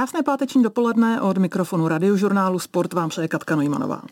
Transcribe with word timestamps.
Krásné 0.00 0.22
páteční 0.22 0.62
dopoledne 0.62 1.20
od 1.20 1.38
mikrofonu 1.38 1.88
radiožurnálu 1.88 2.58
Sport 2.58 2.92
vám 2.92 3.08
přeje 3.08 3.28
Katka 3.28 3.56
Nojmanová. 3.56 4.02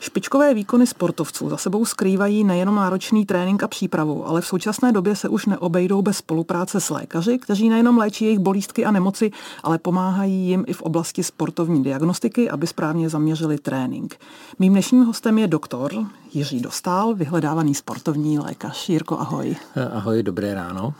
Špičkové 0.00 0.54
výkony 0.54 0.86
sportovců 0.86 1.48
za 1.48 1.56
sebou 1.56 1.84
skrývají 1.84 2.44
nejenom 2.44 2.74
náročný 2.74 3.26
trénink 3.26 3.62
a 3.62 3.68
přípravu, 3.68 4.28
ale 4.28 4.40
v 4.40 4.46
současné 4.46 4.92
době 4.92 5.16
se 5.16 5.28
už 5.28 5.46
neobejdou 5.46 6.02
bez 6.02 6.16
spolupráce 6.16 6.80
s 6.80 6.90
lékaři, 6.90 7.38
kteří 7.38 7.68
nejenom 7.68 7.98
léčí 7.98 8.24
jejich 8.24 8.38
bolístky 8.38 8.84
a 8.84 8.90
nemoci, 8.90 9.30
ale 9.62 9.78
pomáhají 9.78 10.48
jim 10.48 10.64
i 10.66 10.72
v 10.72 10.82
oblasti 10.82 11.22
sportovní 11.22 11.82
diagnostiky, 11.82 12.50
aby 12.50 12.66
správně 12.66 13.08
zaměřili 13.08 13.58
trénink. 13.58 14.16
Mým 14.58 14.72
dnešním 14.72 15.04
hostem 15.04 15.38
je 15.38 15.46
doktor 15.46 15.92
Jiří 16.32 16.60
Dostál, 16.60 17.14
vyhledávaný 17.14 17.74
sportovní 17.74 18.38
lékař. 18.38 18.88
Jirko, 18.88 19.20
ahoj. 19.20 19.56
Ahoj, 19.92 20.22
dobré 20.22 20.54
ráno. 20.54 20.94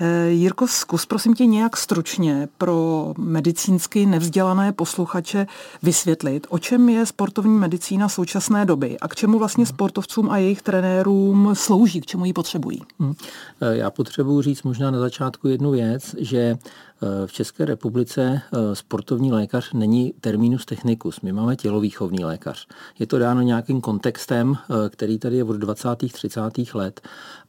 Eh, 0.00 0.28
Jirko, 0.30 0.66
zkus 0.66 1.06
prosím 1.06 1.34
tě 1.34 1.46
nějak 1.46 1.76
stručně 1.76 2.48
pro 2.58 3.14
medicínsky 3.18 4.06
nevzdělané 4.06 4.72
posluchače 4.72 5.46
vysvětlit, 5.82 6.46
o 6.50 6.58
čem 6.58 6.88
je 6.88 7.06
sportovní 7.06 7.58
medicína 7.58 8.08
současné 8.08 8.64
doby 8.64 8.98
a 8.98 9.08
k 9.08 9.14
čemu 9.14 9.38
vlastně 9.38 9.66
sportovcům 9.66 10.30
a 10.30 10.38
jejich 10.38 10.62
trenérům 10.62 11.50
slouží, 11.54 12.00
k 12.00 12.06
čemu 12.06 12.24
ji 12.24 12.32
potřebují. 12.32 12.82
Hmm. 13.00 13.14
Eh, 13.60 13.76
já 13.76 13.90
potřebuji 13.90 14.42
říct 14.42 14.62
možná 14.62 14.90
na 14.90 14.98
začátku 14.98 15.48
jednu 15.48 15.70
věc, 15.70 16.14
že 16.18 16.38
eh, 16.38 17.26
v 17.26 17.32
České 17.32 17.64
republice 17.64 18.42
sportovní 18.72 19.32
lékař 19.32 19.72
není 19.72 20.12
terminus 20.20 20.64
technicus. 20.64 21.20
My 21.20 21.32
máme 21.32 21.56
tělovýchovný 21.56 22.24
lékař. 22.24 22.66
Je 22.98 23.06
to 23.06 23.18
dáno 23.18 23.42
nějakým 23.42 23.80
kontextem, 23.80 24.56
který 24.88 25.18
tady 25.18 25.36
je 25.36 25.44
od 25.44 25.56
20. 25.56 25.88
30. 26.12 26.40
let 26.74 27.00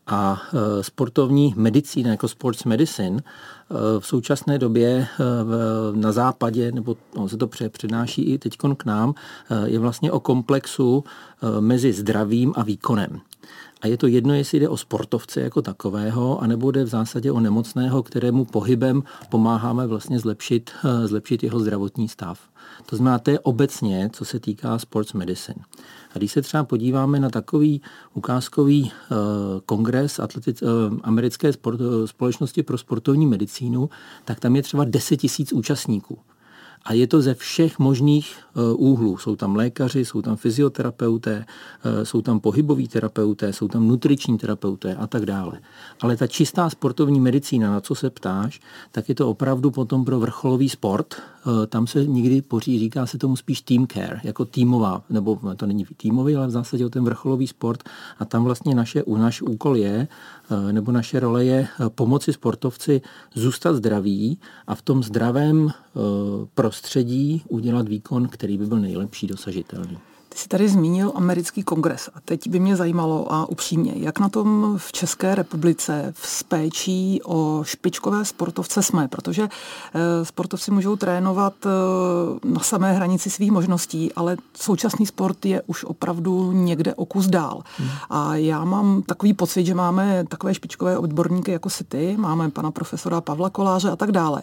a 0.08 0.42
e, 0.54 0.84
sportovní 0.84 1.54
medicína 1.58 2.12
jako 2.12 2.28
sports 2.28 2.64
medicine 2.64 3.18
e, 3.18 3.24
v 4.00 4.06
současné 4.06 4.60
době 4.60 4.90
e, 4.90 5.08
na 5.96 6.12
západě, 6.12 6.72
nebo 6.72 6.98
on 7.16 7.30
se 7.30 7.38
to 7.38 7.50
přednáší 7.70 8.22
i 8.22 8.38
teď 8.38 8.58
k 8.78 8.86
nám, 8.86 9.14
je 9.66 9.80
vlastně 9.80 10.12
o 10.12 10.20
komplexu 10.20 11.04
mezi 11.60 11.94
zdravím 11.94 12.54
a 12.56 12.64
výkonem. 12.64 13.22
A 13.82 13.88
je 13.88 13.98
to 13.98 14.08
jedno, 14.08 14.34
jestli 14.34 14.60
jde 14.60 14.70
o 14.70 14.78
sportovce 14.78 15.42
jako 15.42 15.62
takového, 15.62 16.42
anebo 16.42 16.72
jde 16.72 16.84
v 16.84 16.88
zásadě 16.88 17.32
o 17.32 17.40
nemocného, 17.40 18.04
kterému 18.04 18.46
pohybem 18.46 19.04
pomáháme 19.30 19.88
vlastně 19.88 20.20
zlepšit, 20.20 20.72
zlepšit 21.06 21.44
jeho 21.44 21.60
zdravotní 21.60 22.08
stav. 22.08 22.40
To 22.86 22.96
znamená, 22.96 23.20
to 23.20 23.32
je 23.32 23.40
obecně, 23.40 24.10
co 24.14 24.26
se 24.26 24.40
týká 24.40 24.80
sports 24.80 25.14
medicine. 25.14 25.64
A 26.16 26.18
když 26.18 26.32
se 26.32 26.42
třeba 26.42 26.64
podíváme 26.64 27.20
na 27.20 27.30
takový 27.30 27.82
ukázkový 28.14 28.84
uh, 28.84 29.18
kongres 29.66 30.20
atletic, 30.20 30.62
uh, 30.62 30.70
americké 31.04 31.54
sport, 31.54 31.80
společnosti 32.06 32.64
pro 32.64 32.78
sportovní 32.78 33.26
medicínu, 33.26 33.90
tak 34.26 34.40
tam 34.40 34.56
je 34.56 34.62
třeba 34.62 34.84
10 34.84 35.18
tisíc 35.18 35.54
účastníků. 35.54 36.20
A 36.86 36.94
je 36.94 37.08
to 37.08 37.22
ze 37.22 37.34
všech 37.34 37.80
možných 37.80 38.38
eh, 38.38 38.74
úhlů. 38.74 39.18
Jsou 39.18 39.36
tam 39.36 39.56
lékaři, 39.56 40.06
jsou 40.06 40.22
tam 40.22 40.36
fyzioterapeuté, 40.36 41.46
eh, 41.46 42.06
jsou 42.06 42.22
tam 42.22 42.40
pohyboví 42.40 42.88
terapeuté, 42.88 43.54
jsou 43.54 43.68
tam 43.68 43.88
nutriční 43.88 44.38
terapeuté 44.38 44.96
a 44.96 45.08
tak 45.08 45.26
dále. 45.26 45.60
Ale 46.02 46.18
ta 46.18 46.28
čistá 46.28 46.70
sportovní 46.70 47.20
medicína, 47.20 47.72
na 47.72 47.82
co 47.82 47.96
se 47.96 48.10
ptáš, 48.10 48.60
tak 48.92 49.10
je 49.10 49.16
to 49.16 49.30
opravdu 49.30 49.72
potom 49.72 50.06
pro 50.06 50.20
vrcholový 50.20 50.70
sport. 50.70 51.16
Eh, 51.48 51.68
tam 51.68 51.88
se 51.88 52.06
nikdy 52.06 52.42
poří, 52.42 52.80
říká 52.80 53.06
se 53.06 53.18
tomu 53.18 53.36
spíš 53.36 53.62
team 53.62 53.88
care, 53.88 54.22
jako 54.24 54.46
týmová, 54.46 55.04
nebo 55.10 55.40
to 55.56 55.66
není 55.66 55.86
týmový, 55.98 56.36
ale 56.36 56.48
v 56.48 56.52
zásadě 56.52 56.86
o 56.86 56.90
ten 56.90 57.04
vrcholový 57.04 57.48
sport. 57.48 57.84
A 58.20 58.26
tam 58.26 58.44
vlastně 58.44 58.76
naše, 58.76 59.04
náš 59.18 59.42
úkol 59.42 59.78
je, 59.78 60.08
nebo 60.72 60.92
naše 60.92 61.20
role 61.20 61.46
je 61.46 61.68
pomoci 61.90 62.34
sportovci 62.34 63.02
zůstat 63.34 63.76
zdraví 63.76 64.40
a 64.68 64.76
v 64.76 64.82
tom 64.82 65.04
zdravém 65.04 65.70
prostředí 66.54 67.44
udělat 67.48 67.88
výkon, 67.88 68.28
který 68.28 68.58
by 68.58 68.66
byl 68.66 68.80
nejlepší 68.80 69.28
dosažitelný. 69.28 69.98
Ty 70.38 70.44
jsi 70.44 70.50
tady 70.50 70.70
zmínil 70.70 71.12
americký 71.16 71.64
kongres 71.64 72.10
a 72.16 72.20
teď 72.26 72.50
by 72.50 72.60
mě 72.60 72.76
zajímalo 72.76 73.34
a 73.34 73.50
upřímně, 73.50 73.94
jak 73.96 74.20
na 74.20 74.30
tom 74.30 74.76
v 74.78 74.92
České 74.92 75.36
republice 75.36 76.14
v 76.16 76.44
péčí 76.44 77.22
o 77.26 77.62
špičkové 77.64 78.26
sportovce 78.26 78.84
jsme, 78.84 79.08
protože 79.08 79.44
eh, 79.44 80.26
sportovci 80.26 80.72
můžou 80.72 80.96
trénovat 80.96 81.54
eh, 81.66 81.70
na 82.48 82.60
samé 82.60 82.94
hranici 82.94 83.30
svých 83.30 83.52
možností, 83.52 84.14
ale 84.14 84.38
současný 84.58 85.06
sport 85.06 85.46
je 85.46 85.62
už 85.62 85.84
opravdu 85.84 86.52
někde 86.52 86.96
o 86.96 87.06
kus 87.06 87.28
dál. 87.28 87.62
Hmm. 87.78 87.90
A 88.10 88.36
já 88.36 88.66
mám 88.66 89.02
takový 89.02 89.34
pocit, 89.34 89.66
že 89.66 89.74
máme 89.74 90.24
takové 90.28 90.54
špičkové 90.54 90.98
odborníky 90.98 91.52
jako 91.52 91.70
si 91.70 91.84
ty, 91.84 92.18
máme 92.18 92.50
pana 92.52 92.72
profesora 92.72 93.22
Pavla 93.22 93.50
Koláře 93.50 93.90
a 93.90 93.96
tak 93.96 94.12
dále. 94.12 94.42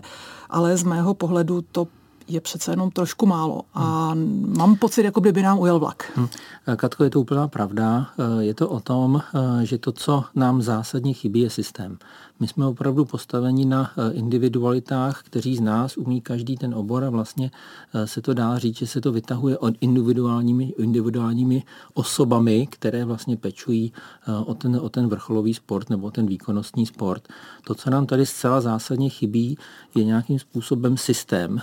Ale 0.51 0.77
z 0.77 0.83
mého 0.83 1.15
pohledu 1.15 1.63
to 1.73 1.87
je 2.29 2.41
přece 2.41 2.73
jenom 2.73 2.91
trošku 2.91 3.27
málo 3.27 3.63
a 3.75 4.11
hmm. 4.11 4.55
mám 4.59 4.77
pocit, 4.77 5.05
jako 5.05 5.21
by 5.21 5.43
nám 5.43 5.59
ujel 5.59 5.79
vlak. 5.79 6.13
Hmm. 6.17 6.29
Katko, 6.77 7.05
je 7.05 7.11
to 7.11 7.21
úplná 7.21 7.49
pravda. 7.49 8.07
Je 8.39 8.55
to 8.55 8.69
o 8.69 8.81
tom, 8.81 9.23
že 9.63 9.79
to, 9.79 9.93
co 9.93 10.25
nám 10.35 10.63
zásadně 10.63 11.13
chybí, 11.13 11.41
je 11.41 11.51
systém. 11.51 11.99
My 12.41 12.49
jsme 12.49 12.67
opravdu 12.67 13.05
postaveni 13.05 13.65
na 13.65 13.91
eh, 13.97 14.13
individualitách, 14.13 15.23
kteří 15.23 15.57
z 15.57 15.61
nás 15.61 15.97
umí 15.97 16.21
každý 16.21 16.57
ten 16.57 16.75
obor 16.75 17.05
a 17.05 17.11
vlastně 17.11 17.51
eh, 17.95 18.07
se 18.07 18.21
to 18.21 18.35
dá 18.35 18.59
říct, 18.59 18.77
že 18.77 18.87
se 18.87 19.01
to 19.01 19.13
vytahuje 19.13 19.59
od 19.59 19.75
individuálními, 19.81 20.75
individuálními 20.79 21.63
osobami, 21.95 22.67
které 22.71 23.05
vlastně 23.05 23.37
pečují 23.37 23.93
eh, 24.29 24.33
o 24.33 24.55
ten, 24.55 24.77
o 24.77 24.89
ten 24.89 25.09
vrcholový 25.09 25.55
sport 25.55 25.91
nebo 25.91 26.11
ten 26.11 26.27
výkonnostní 26.27 26.87
sport. 26.87 27.29
To, 27.65 27.75
co 27.75 27.91
nám 27.91 28.07
tady 28.07 28.27
zcela 28.27 28.61
zásadně 28.61 29.09
chybí, 29.09 29.59
je 29.95 30.05
nějakým 30.05 30.39
způsobem 30.39 30.97
systém 30.97 31.61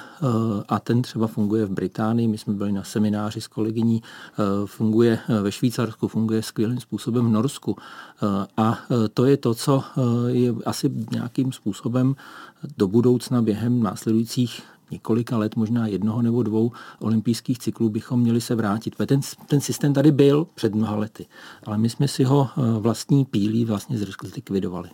a 0.68 0.80
ten 0.80 1.02
třeba 1.02 1.28
funguje 1.28 1.66
v 1.66 1.70
Británii. 1.70 2.28
My 2.28 2.38
jsme 2.38 2.54
byli 2.54 2.72
na 2.72 2.84
semináři 2.84 3.42
s 3.42 3.48
kolegyní, 3.48 4.02
funguje 4.66 5.20
ve 5.42 5.52
Švýcarsku, 5.52 6.08
funguje 6.08 6.44
skvělým 6.44 6.80
způsobem 6.80 7.26
v 7.26 7.30
Norsku. 7.30 7.76
A 8.58 8.80
to 9.14 9.26
je 9.26 9.38
to, 9.38 9.54
co 9.54 9.84
je 10.28 10.54
asi 10.66 10.92
nějakým 11.12 11.52
způsobem 11.52 12.16
do 12.78 12.88
budoucna 12.88 13.42
během 13.42 13.84
následujících 13.84 14.62
několika 14.92 15.38
let, 15.38 15.56
možná 15.56 15.88
jednoho 15.88 16.22
nebo 16.22 16.44
dvou 16.44 16.72
olympijských 17.00 17.60
cyklů 17.60 17.90
bychom 17.90 18.20
měli 18.20 18.42
se 18.42 18.56
vrátit. 18.56 18.96
Ten, 19.06 19.20
ten 19.48 19.62
systém 19.62 19.94
tady 19.94 20.12
byl 20.12 20.48
před 20.56 20.76
mnoha 20.76 20.96
lety, 20.96 21.26
ale 21.66 21.78
my 21.78 21.90
jsme 21.90 22.08
si 22.08 22.24
ho 22.24 22.50
eh, 22.58 22.80
vlastní 22.80 23.26
pílí 23.26 23.66
vlastně 23.66 23.98
zlikvidovali. 24.24 24.90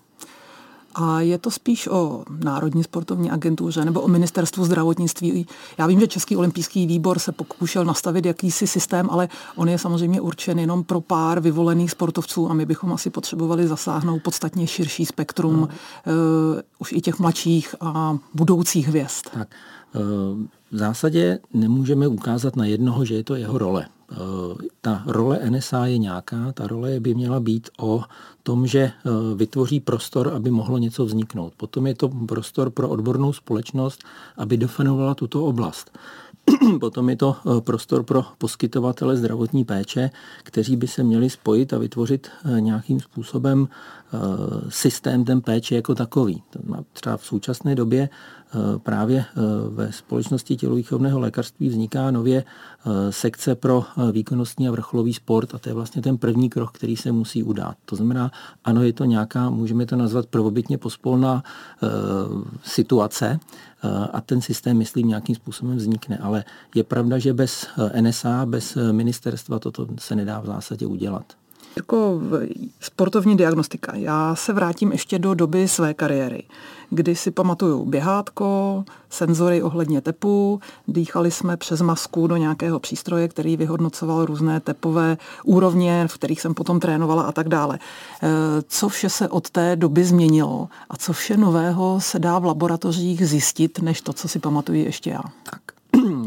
A 0.97 1.21
je 1.21 1.37
to 1.37 1.51
spíš 1.51 1.87
o 1.87 2.23
Národní 2.43 2.83
sportovní 2.83 3.31
agentuře 3.31 3.85
nebo 3.85 4.01
o 4.01 4.07
ministerstvu 4.07 4.65
zdravotnictví. 4.65 5.47
Já 5.77 5.87
vím, 5.87 5.99
že 5.99 6.07
Český 6.07 6.37
olympijský 6.37 6.87
výbor 6.87 7.19
se 7.19 7.31
pokoušel 7.31 7.85
nastavit 7.85 8.25
jakýsi 8.25 8.67
systém, 8.67 9.09
ale 9.11 9.29
on 9.55 9.69
je 9.69 9.77
samozřejmě 9.77 10.21
určen 10.21 10.59
jenom 10.59 10.83
pro 10.83 11.01
pár 11.01 11.39
vyvolených 11.39 11.91
sportovců 11.91 12.49
a 12.49 12.53
my 12.53 12.65
bychom 12.65 12.93
asi 12.93 13.09
potřebovali 13.09 13.67
zasáhnout 13.67 14.23
podstatně 14.23 14.67
širší 14.67 15.05
spektrum 15.05 15.55
no. 15.55 15.67
uh, 15.67 16.61
už 16.79 16.91
i 16.91 17.01
těch 17.01 17.19
mladších 17.19 17.75
a 17.81 18.17
budoucích 18.33 18.87
hvězd. 18.87 19.25
Tak, 19.33 19.47
uh, 19.95 20.01
v 20.71 20.77
zásadě 20.77 21.39
nemůžeme 21.53 22.07
ukázat 22.07 22.55
na 22.55 22.65
jednoho, 22.65 23.05
že 23.05 23.15
je 23.15 23.23
to 23.23 23.35
jeho 23.35 23.57
role. 23.57 23.87
Eh, 24.11 24.15
ta 24.81 25.03
role 25.05 25.39
NSA 25.49 25.85
je 25.85 25.97
nějaká, 25.97 26.51
ta 26.51 26.67
role 26.67 26.99
by 26.99 27.13
měla 27.13 27.39
být 27.39 27.69
o 27.79 28.03
tom, 28.43 28.67
že 28.67 28.79
eh, 28.79 29.09
vytvoří 29.35 29.79
prostor, 29.79 30.31
aby 30.35 30.51
mohlo 30.51 30.77
něco 30.77 31.05
vzniknout. 31.05 31.53
Potom 31.57 31.87
je 31.87 31.95
to 31.95 32.09
prostor 32.09 32.69
pro 32.69 32.89
odbornou 32.89 33.33
společnost, 33.33 34.03
aby 34.37 34.57
definovala 34.57 35.15
tuto 35.15 35.45
oblast. 35.45 35.97
Potom 36.79 37.09
je 37.09 37.15
to 37.15 37.35
eh, 37.35 37.61
prostor 37.61 38.03
pro 38.03 38.25
poskytovatele 38.37 39.17
zdravotní 39.17 39.65
péče, 39.65 40.09
kteří 40.43 40.75
by 40.75 40.87
se 40.87 41.03
měli 41.03 41.29
spojit 41.29 41.73
a 41.73 41.77
vytvořit 41.77 42.27
nějakým 42.59 42.99
způsobem 42.99 43.67
systém 44.69 45.25
ten 45.25 45.41
péče 45.41 45.75
jako 45.75 45.95
takový. 45.95 46.43
Třeba 46.93 47.17
v 47.17 47.25
současné 47.25 47.75
době 47.75 48.09
právě 48.83 49.25
ve 49.69 49.91
společnosti 49.91 50.55
tělovýchovného 50.55 51.19
lékařství 51.19 51.69
vzniká 51.69 52.11
nově 52.11 52.43
sekce 53.09 53.55
pro 53.55 53.85
výkonnostní 54.11 54.67
a 54.67 54.71
vrcholový 54.71 55.13
sport 55.13 55.55
a 55.55 55.57
to 55.57 55.69
je 55.69 55.73
vlastně 55.73 56.01
ten 56.01 56.17
první 56.17 56.49
krok, 56.49 56.71
který 56.71 56.95
se 56.95 57.11
musí 57.11 57.43
udát. 57.43 57.75
To 57.85 57.95
znamená, 57.95 58.31
ano, 58.63 58.83
je 58.83 58.93
to 58.93 59.05
nějaká, 59.05 59.49
můžeme 59.49 59.85
to 59.85 59.95
nazvat 59.95 60.25
prvobytně 60.25 60.77
pospolná 60.77 61.43
situace 62.63 63.39
a 64.13 64.21
ten 64.21 64.41
systém, 64.41 64.77
myslím, 64.77 65.07
nějakým 65.07 65.35
způsobem 65.35 65.77
vznikne. 65.77 66.17
Ale 66.17 66.43
je 66.75 66.83
pravda, 66.83 67.17
že 67.17 67.33
bez 67.33 67.67
NSA, 68.01 68.45
bez 68.45 68.77
ministerstva 68.91 69.59
toto 69.59 69.87
se 69.99 70.15
nedá 70.15 70.39
v 70.39 70.45
zásadě 70.45 70.85
udělat. 70.85 71.33
Jako 71.77 72.21
sportovní 72.79 73.37
diagnostika. 73.37 73.95
Já 73.95 74.35
se 74.35 74.53
vrátím 74.53 74.91
ještě 74.91 75.19
do 75.19 75.33
doby 75.33 75.67
své 75.67 75.93
kariéry, 75.93 76.43
kdy 76.89 77.15
si 77.15 77.31
pamatuju 77.31 77.85
běhátko, 77.85 78.83
senzory 79.09 79.61
ohledně 79.61 80.01
tepu, 80.01 80.59
dýchali 80.87 81.31
jsme 81.31 81.57
přes 81.57 81.81
masku 81.81 82.27
do 82.27 82.37
nějakého 82.37 82.79
přístroje, 82.79 83.27
který 83.27 83.57
vyhodnocoval 83.57 84.25
různé 84.25 84.59
tepové 84.59 85.17
úrovně, 85.43 86.07
v 86.07 86.13
kterých 86.13 86.41
jsem 86.41 86.53
potom 86.53 86.79
trénovala 86.79 87.23
a 87.23 87.31
tak 87.31 87.49
dále. 87.49 87.79
E, 88.23 88.27
co 88.67 88.89
vše 88.89 89.09
se 89.09 89.29
od 89.29 89.49
té 89.49 89.75
doby 89.75 90.03
změnilo 90.03 90.69
a 90.89 90.97
co 90.97 91.13
vše 91.13 91.37
nového 91.37 92.01
se 92.01 92.19
dá 92.19 92.39
v 92.39 92.45
laboratořích 92.45 93.27
zjistit, 93.27 93.79
než 93.79 94.01
to, 94.01 94.13
co 94.13 94.27
si 94.27 94.39
pamatuju 94.39 94.83
ještě 94.83 95.09
já? 95.09 95.21
Tak 95.43 95.76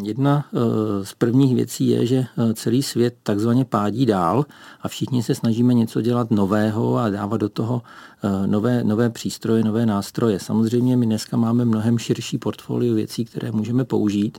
Jedna 0.02 0.44
eh, 0.52 1.04
z 1.04 1.14
prvních 1.14 1.54
věcí 1.54 1.88
je, 1.88 2.06
že 2.06 2.16
eh, 2.16 2.54
celý 2.54 2.82
svět 2.82 3.14
takzvaně 3.22 3.64
pádí 3.64 4.06
dál 4.06 4.46
a 4.80 4.88
všichni 4.88 5.22
se 5.22 5.34
snažíme 5.34 5.74
něco 5.74 6.00
dělat 6.00 6.30
nového 6.30 6.96
a 6.96 7.10
dávat 7.10 7.36
do 7.36 7.48
toho 7.48 7.82
eh, 8.24 8.46
nové, 8.46 8.84
nové 8.84 9.10
přístroje, 9.10 9.64
nové 9.64 9.86
nástroje. 9.86 10.38
Samozřejmě 10.38 10.96
my 10.96 11.06
dneska 11.06 11.36
máme 11.36 11.64
mnohem 11.64 11.98
širší 11.98 12.38
portfolio 12.38 12.94
věcí, 12.94 13.24
které 13.24 13.52
můžeme 13.52 13.84
použít. 13.84 14.38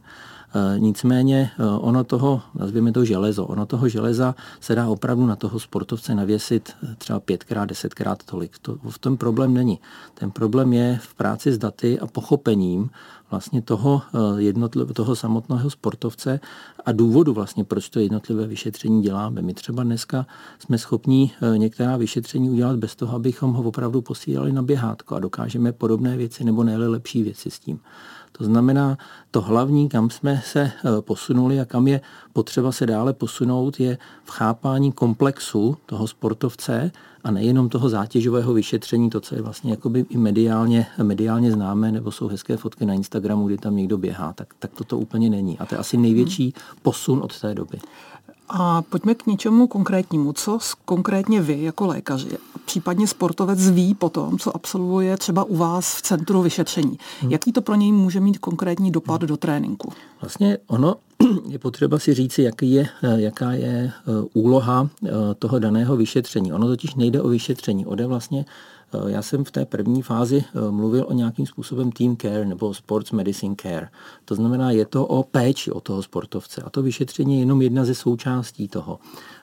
Nicméně 0.77 1.51
ono 1.80 2.03
toho, 2.03 2.42
nazvěme 2.56 2.92
to 2.92 3.06
železo, 3.06 3.45
ono 3.45 3.65
toho 3.65 3.89
železa 3.89 4.36
se 4.59 4.75
dá 4.75 4.88
opravdu 4.88 5.25
na 5.25 5.36
toho 5.36 5.59
sportovce 5.59 6.15
navěsit 6.15 6.71
třeba 6.98 7.19
pětkrát, 7.19 7.69
desetkrát 7.69 8.24
tolik. 8.24 8.57
To, 8.62 8.77
v 8.89 9.00
tom 9.00 9.18
problém 9.18 9.53
není. 9.53 9.80
Ten 10.13 10.31
problém 10.31 10.74
je 10.74 11.00
v 11.01 11.13
práci 11.15 11.51
s 11.51 11.57
daty 11.57 12.00
a 12.00 12.07
pochopením 12.07 12.89
vlastně 13.31 13.62
toho, 13.62 14.01
jednotliv, 14.38 14.94
toho 14.94 15.15
samotného 15.15 15.69
sportovce 15.69 16.39
a 16.86 16.92
důvodu 16.92 17.33
vlastně, 17.33 17.63
proč 17.63 17.89
to 17.89 18.00
jednotlivé 18.00 18.47
vyšetření 18.47 19.01
děláme. 19.01 19.42
My 19.42 19.54
třeba 19.54 19.83
dneska 19.83 20.25
jsme 20.59 20.77
schopni 20.77 21.31
některá 21.57 21.97
vyšetření 21.97 22.50
udělat 22.50 22.75
bez 22.75 22.95
toho, 22.95 23.15
abychom 23.15 23.54
ho 23.54 23.63
opravdu 23.63 24.01
posílali 24.01 24.51
na 24.51 24.62
běhátko 24.62 25.15
a 25.15 25.19
dokážeme 25.19 25.71
podobné 25.71 26.18
věci 26.18 26.44
nebo 26.44 26.63
ne 26.63 26.77
lepší 26.77 27.24
věci 27.24 27.51
s 27.51 27.59
tím. 27.59 27.80
To 28.41 28.45
znamená, 28.45 28.97
to 29.31 29.41
hlavní, 29.41 29.89
kam 29.89 30.09
jsme 30.09 30.41
se 30.45 30.61
eh, 30.61 31.01
posunuli 31.01 31.59
a 31.59 31.65
kam 31.65 31.88
je 31.88 32.01
potřeba 32.33 32.71
se 32.71 32.85
dále 32.85 33.13
posunout, 33.13 33.79
je 33.79 33.97
v 34.23 34.29
chápání 34.29 34.91
komplexu 34.91 35.77
toho 35.85 36.07
sportovce 36.07 36.91
a 37.23 37.31
nejenom 37.31 37.69
toho 37.69 37.89
zátěžového 37.89 38.53
vyšetření, 38.53 39.09
to, 39.09 39.21
co 39.21 39.35
je 39.35 39.41
vlastně 39.41 39.71
jakoby 39.71 40.05
i 40.09 40.17
mediálně, 40.17 40.88
mediálně 41.03 41.51
známé, 41.51 41.91
nebo 41.91 42.11
jsou 42.11 42.27
hezké 42.27 42.57
fotky 42.57 42.85
na 42.85 42.93
Instagramu, 42.93 43.47
kdy 43.47 43.57
tam 43.57 43.75
někdo 43.75 43.97
běhá, 43.97 44.33
tak, 44.33 44.53
tak 44.59 44.71
toto 44.71 44.97
úplně 44.97 45.29
není. 45.29 45.59
A 45.59 45.65
to 45.65 45.75
je 45.75 45.79
asi 45.79 45.97
největší 45.97 46.53
posun 46.81 47.19
od 47.23 47.39
té 47.39 47.53
doby. 47.55 47.79
A 48.49 48.81
pojďme 48.81 49.15
k 49.15 49.25
něčemu 49.25 49.67
konkrétnímu. 49.67 50.33
Co 50.33 50.59
konkrétně 50.85 51.41
vy 51.41 51.63
jako 51.63 51.87
lékaři, 51.87 52.37
případně 52.65 53.07
sportovec 53.07 53.69
ví 53.69 53.93
potom, 53.93 54.37
co 54.37 54.55
absolvuje 54.55 55.17
třeba 55.17 55.43
u 55.43 55.55
vás 55.55 55.95
v 55.95 56.01
centru 56.01 56.41
vyšetření? 56.41 56.97
Hmm. 57.21 57.31
Jaký 57.31 57.51
to 57.51 57.61
pro 57.61 57.75
něj 57.75 57.91
může 57.91 58.19
mít 58.19 58.37
konkrétní 58.37 58.91
dopad 58.91 59.21
hmm. 59.21 59.27
do 59.27 59.37
tréninku? 59.37 59.93
Vlastně 60.21 60.57
ono 60.67 60.95
je 61.47 61.59
potřeba 61.59 61.99
si 61.99 62.13
říci, 62.13 62.41
jaký 62.41 62.71
je, 62.71 62.89
jaká 63.15 63.51
je 63.51 63.91
eh, 63.91 64.11
úloha 64.33 64.89
eh, 65.05 65.09
toho 65.39 65.59
daného 65.59 65.97
vyšetření. 65.97 66.53
Ono 66.53 66.67
totiž 66.67 66.95
nejde 66.95 67.21
o 67.21 67.27
vyšetření, 67.27 67.85
ode 67.85 68.07
vlastně 68.07 68.45
Eh, 68.93 69.11
já 69.11 69.21
jsem 69.21 69.43
v 69.43 69.51
té 69.51 69.65
první 69.65 70.01
fázi 70.01 70.43
mluvil 70.69 71.05
o 71.07 71.13
nějakým 71.13 71.45
způsobem 71.45 71.91
team 71.91 72.17
care 72.17 72.45
nebo 72.45 72.73
sports 72.73 73.11
medicine 73.11 73.55
care. 73.61 73.89
To 74.25 74.35
znamená, 74.35 74.71
je 74.71 74.85
to 74.85 75.05
o 75.05 75.23
péči 75.23 75.71
o 75.71 75.81
toho 75.81 76.03
sportovce 76.03 76.61
a 76.61 76.69
to 76.69 76.81
vyšetření 76.81 77.33
je 77.33 77.39
jenom 77.39 77.61
jedna 77.61 77.85
ze 77.85 77.95
součástí 77.95 78.67
toho. 78.67 78.99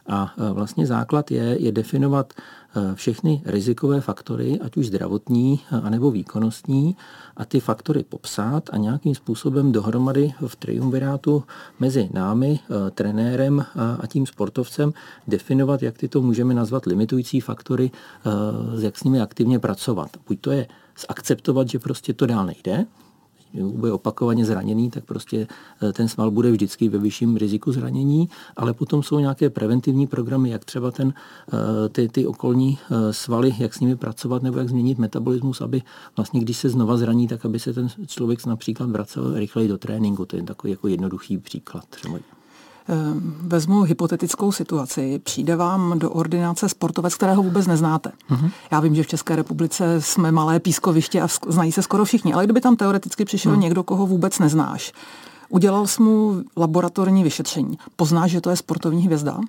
A 0.07 0.35
e, 0.39 0.53
vlastně 0.53 0.87
základ 0.87 1.31
je, 1.31 1.57
je 1.61 1.73
definovat 1.73 2.33
e, 2.33 2.43
všechny 2.95 3.43
rizikové 3.45 4.01
faktory, 4.01 4.61
ať 4.61 4.77
už 4.77 4.87
zdravotní, 4.87 5.61
e, 5.73 5.77
anebo 5.77 6.11
výkonnostní, 6.11 6.97
a 7.37 7.45
ty 7.45 7.61
faktory 7.61 8.05
popsat 8.05 8.71
a 8.73 8.77
nějakým 8.77 9.15
způsobem 9.15 9.73
dohromady 9.73 10.33
v 10.47 10.57
triumvirátu 10.57 11.45
mezi 11.81 12.09
námi, 12.13 12.61
trenérem 12.95 13.65
a 14.01 14.07
tím 14.07 14.27
sportovcem 14.27 14.93
definovat, 15.29 15.83
jak 15.83 15.99
ty 15.99 16.09
to 16.09 16.23
můžeme 16.23 16.55
nazvat 16.55 16.87
limitující 16.87 17.41
faktory, 17.41 17.91
jak 18.81 18.99
s 18.99 19.05
nimi 19.05 19.21
aktivně 19.21 19.59
pracovat. 19.59 20.11
Buď 20.29 20.41
to 20.41 20.51
je 20.51 20.67
zakceptovat, 21.09 21.69
že 21.69 21.79
prostě 21.79 22.13
to 22.13 22.27
dál 22.27 22.47
nejde, 22.47 22.87
bude 23.55 23.93
opakovaně 23.93 24.45
zraněný, 24.45 24.91
tak 24.91 25.05
prostě 25.05 25.47
eh, 25.83 25.93
ten 25.93 26.09
sval 26.09 26.31
bude 26.31 26.51
vždycky 26.51 26.89
ve 26.89 26.99
vyšším 26.99 27.37
riziku 27.37 27.73
zranění, 27.73 28.29
ale 28.57 28.75
potom 28.75 29.03
jsou 29.03 29.19
nějaké 29.19 29.51
preventivní 29.51 30.07
programy, 30.07 30.51
jak 30.51 30.65
třeba 30.65 30.91
ten, 30.91 31.15
eh, 31.53 31.89
ty, 31.89 32.09
ty 32.09 32.27
okolní 32.27 32.79
eh, 32.91 33.13
svaly, 33.13 33.55
jak 33.59 33.75
s 33.75 33.81
nimi 33.81 33.97
pracovat 33.97 34.43
nebo 34.43 34.59
jak 34.59 34.69
změnit 34.69 34.99
metabolismus, 34.99 35.61
aby 35.61 35.83
vlastně, 36.17 36.41
když 36.41 36.57
se 36.57 36.69
znova 36.69 36.97
zraní, 36.97 37.29
tak 37.29 37.45
aby 37.45 37.59
se 37.59 37.73
ten 37.73 37.89
člověk 38.07 38.47
například 38.47 38.91
vracel 38.91 39.35
rychleji 39.35 39.69
do 39.69 39.79
tréninku. 39.79 40.25
To 40.25 40.37
je 40.37 40.43
takový 40.43 40.71
jako 40.71 40.89
jednoduchý 40.89 41.39
příklad. 41.39 41.85
Třeba. 41.91 42.19
Ehm, 42.91 43.35
vezmu 43.41 43.83
hypotetickou 43.83 44.53
situaci. 44.53 45.19
Přijde 45.19 45.57
vám 45.57 45.99
do 45.99 46.11
ordinace 46.11 46.69
sportovec, 46.69 47.15
kterého 47.15 47.43
vůbec 47.43 47.67
neznáte. 47.67 48.13
Uh-huh. 48.31 48.51
Já 48.71 48.81
vím, 48.81 48.95
že 48.95 49.03
v 49.03 49.07
České 49.07 49.37
republice 49.37 50.01
jsme 50.01 50.33
malé 50.33 50.61
pískoviště 50.61 51.21
a 51.21 51.29
znají 51.49 51.73
se 51.73 51.83
skoro 51.83 52.05
všichni, 52.05 52.35
ale 52.35 52.45
kdyby 52.45 52.61
tam 52.61 52.77
teoreticky 52.77 53.25
přišel 53.25 53.53
uh-huh. 53.53 53.59
někdo, 53.59 53.83
koho 53.83 54.07
vůbec 54.07 54.39
neznáš, 54.39 54.93
udělal 55.49 55.87
jsi 55.87 56.03
mu 56.03 56.43
laboratorní 56.57 57.25
vyšetření. 57.25 57.79
Poznáš, 57.97 58.31
že 58.31 58.41
to 58.41 58.51
je 58.51 58.57
sportovní 58.57 59.03
hvězda? 59.03 59.41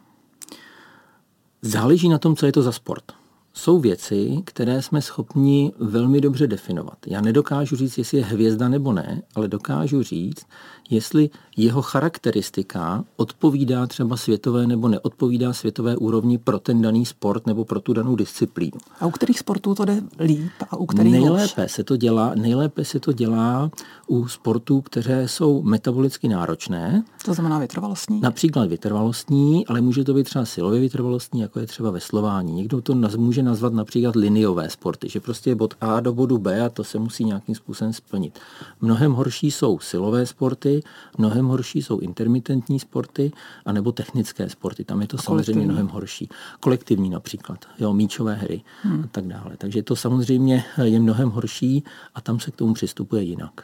Záleží 1.62 2.10
na 2.10 2.18
tom, 2.18 2.36
co 2.36 2.46
je 2.46 2.52
to 2.52 2.62
za 2.62 2.72
sport 2.72 3.19
jsou 3.54 3.80
věci, 3.80 4.38
které 4.46 4.82
jsme 4.82 5.02
schopni 5.02 5.72
velmi 5.80 6.22
dobře 6.22 6.48
definovat. 6.48 6.98
Já 7.08 7.22
nedokážu 7.22 7.76
říct, 7.76 7.98
jestli 7.98 8.18
je 8.18 8.26
hvězda 8.26 8.70
nebo 8.70 8.94
ne, 8.94 9.22
ale 9.36 9.48
dokážu 9.48 10.04
říct, 10.04 10.46
jestli 10.90 11.30
jeho 11.58 11.82
charakteristika 11.82 13.04
odpovídá 13.16 13.88
třeba 13.88 14.18
světové 14.18 14.68
nebo 14.68 14.88
neodpovídá 14.88 15.54
světové 15.54 15.98
úrovni 15.98 16.38
pro 16.38 16.60
ten 16.60 16.82
daný 16.82 17.06
sport 17.06 17.48
nebo 17.48 17.66
pro 17.66 17.80
tu 17.80 17.94
danou 17.94 18.16
disciplínu. 18.16 18.78
A 19.00 19.06
u 19.06 19.12
kterých 19.12 19.40
sportů 19.40 19.76
to 19.76 19.86
jde 19.86 20.02
líp 20.20 20.52
a 20.70 20.78
u 20.78 20.86
kterých 20.86 21.12
nejlépe 21.12 21.68
se 21.68 21.84
to 21.84 21.98
dělá, 21.98 22.32
nejlépe 22.36 22.86
se 22.86 23.00
to 23.00 23.14
dělá 23.14 23.72
u 24.08 24.28
sportů, 24.28 24.82
které 24.82 25.28
jsou 25.28 25.62
metabolicky 25.64 26.28
náročné. 26.28 27.04
To 27.26 27.34
znamená 27.34 27.60
vytrvalostní? 27.60 28.22
Například 28.22 28.70
vytrvalostní, 28.70 29.68
ale 29.68 29.82
může 29.82 30.04
to 30.04 30.14
být 30.14 30.24
třeba 30.24 30.46
silově 30.46 30.80
vytrvalostní, 30.80 31.42
jako 31.42 31.60
je 31.60 31.68
třeba 31.68 31.92
veslování. 31.92 32.54
Někdo 32.54 32.82
to 32.82 32.96
může 33.18 33.39
nazvat 33.44 33.74
například 33.74 34.16
liniové 34.16 34.70
sporty, 34.70 35.10
že 35.10 35.20
prostě 35.20 35.50
je 35.50 35.56
bod 35.56 35.74
A 35.82 36.00
do 36.00 36.14
bodu 36.14 36.38
B 36.38 36.62
a 36.62 36.70
to 36.70 36.84
se 36.84 37.00
musí 37.00 37.24
nějakým 37.24 37.56
způsobem 37.56 37.94
splnit. 37.94 38.40
Mnohem 38.82 39.12
horší 39.12 39.52
jsou 39.52 39.80
silové 39.80 40.26
sporty, 40.26 40.84
mnohem 41.18 41.46
horší 41.46 41.82
jsou 41.82 42.00
intermitentní 42.00 42.80
sporty, 42.80 43.32
anebo 43.66 43.92
technické 43.92 44.50
sporty. 44.50 44.84
Tam 44.84 45.02
je 45.02 45.08
to 45.08 45.18
samozřejmě 45.18 45.66
mnohem 45.66 45.88
horší. 45.88 46.30
Kolektivní 46.60 47.10
například, 47.10 47.66
jo, 47.80 47.94
míčové 47.94 48.34
hry 48.34 48.62
hmm. 48.84 49.04
a 49.04 49.08
tak 49.08 49.28
dále. 49.28 49.52
Takže 49.58 49.84
to 49.84 49.96
samozřejmě 49.96 50.64
je 50.84 51.00
mnohem 51.00 51.30
horší 51.30 51.84
a 52.16 52.22
tam 52.22 52.40
se 52.40 52.52
k 52.52 52.56
tomu 52.56 52.74
přistupuje 52.74 53.24
jinak. 53.24 53.64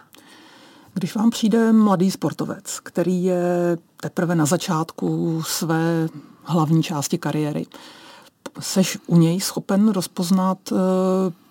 Když 0.93 1.15
vám 1.15 1.29
přijde 1.29 1.71
mladý 1.71 2.11
sportovec, 2.11 2.79
který 2.79 3.23
je 3.23 3.77
teprve 4.01 4.35
na 4.35 4.45
začátku 4.45 5.41
své 5.45 6.09
hlavní 6.43 6.83
části 6.83 7.17
kariéry, 7.17 7.65
seš 8.59 8.97
u 9.07 9.17
něj 9.17 9.39
schopen 9.39 9.89
rozpoznat 9.89 10.71
uh, 10.71 10.77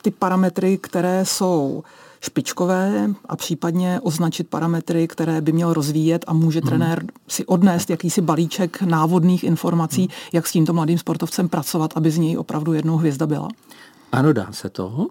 ty 0.02 0.10
parametry, 0.10 0.78
které 0.78 1.24
jsou 1.24 1.82
špičkové 2.20 3.10
a 3.28 3.36
případně 3.36 4.00
označit 4.02 4.48
parametry, 4.48 5.08
které 5.08 5.40
by 5.40 5.52
měl 5.52 5.72
rozvíjet 5.72 6.24
a 6.26 6.32
může 6.32 6.60
hmm. 6.60 6.68
trenér 6.68 7.04
si 7.28 7.46
odnést 7.46 7.90
jakýsi 7.90 8.20
balíček 8.20 8.82
návodných 8.82 9.44
informací, 9.44 10.00
hmm. 10.00 10.10
jak 10.32 10.46
s 10.46 10.52
tímto 10.52 10.72
mladým 10.72 10.98
sportovcem 10.98 11.48
pracovat, 11.48 11.90
aby 11.94 12.10
z 12.10 12.18
něj 12.18 12.38
opravdu 12.38 12.72
jednou 12.72 12.96
hvězda 12.96 13.26
byla? 13.26 13.48
Ano, 14.12 14.32
dá 14.32 14.52
se 14.52 14.68
to. 14.68 15.06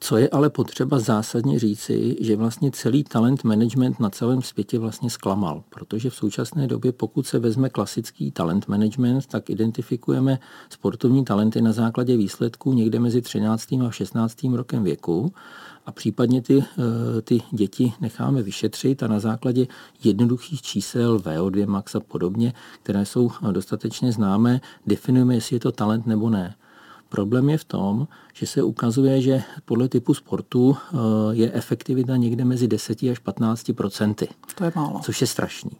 Co 0.00 0.16
je 0.16 0.28
ale 0.28 0.50
potřeba 0.50 0.98
zásadně 0.98 1.58
říci, 1.58 2.16
že 2.20 2.36
vlastně 2.36 2.70
celý 2.70 3.04
talent 3.04 3.44
management 3.44 4.00
na 4.00 4.10
celém 4.10 4.42
světě 4.42 4.78
vlastně 4.78 5.10
zklamal, 5.10 5.62
protože 5.70 6.10
v 6.10 6.14
současné 6.14 6.66
době, 6.66 6.92
pokud 6.92 7.26
se 7.26 7.38
vezme 7.38 7.68
klasický 7.68 8.30
talent 8.30 8.68
management, 8.68 9.26
tak 9.26 9.50
identifikujeme 9.50 10.38
sportovní 10.70 11.24
talenty 11.24 11.62
na 11.62 11.72
základě 11.72 12.16
výsledků 12.16 12.72
někde 12.72 12.98
mezi 12.98 13.22
13. 13.22 13.72
a 13.72 13.90
16. 13.90 14.38
rokem 14.54 14.84
věku 14.84 15.32
a 15.86 15.92
případně 15.92 16.42
ty, 16.42 16.58
eh, 16.58 17.22
ty 17.22 17.42
děti 17.50 17.92
necháme 18.00 18.42
vyšetřit 18.42 19.02
a 19.02 19.08
na 19.08 19.20
základě 19.20 19.66
jednoduchých 20.04 20.62
čísel 20.62 21.18
VO2 21.18 21.66
max 21.66 21.94
a 21.94 22.00
podobně, 22.00 22.52
které 22.82 23.06
jsou 23.06 23.30
dostatečně 23.50 24.12
známé, 24.12 24.60
definujeme, 24.86 25.34
jestli 25.34 25.56
je 25.56 25.60
to 25.60 25.72
talent 25.72 26.06
nebo 26.06 26.30
ne. 26.30 26.54
Problém 27.08 27.50
je 27.50 27.58
v 27.58 27.64
tom, 27.64 28.08
že 28.34 28.46
se 28.46 28.62
ukazuje, 28.62 29.20
že 29.20 29.42
podle 29.64 29.88
typu 29.88 30.14
sportu 30.14 30.76
eh, 30.76 30.96
je 31.30 31.52
efektivita 31.52 32.16
někde 32.16 32.44
mezi 32.44 32.68
10 32.68 33.02
až 33.02 33.18
15 33.18 33.72
procenty. 33.72 34.28
To 34.54 34.64
je 34.64 34.72
málo. 34.76 35.00
Což 35.02 35.20
je 35.20 35.26
strašný. 35.26 35.70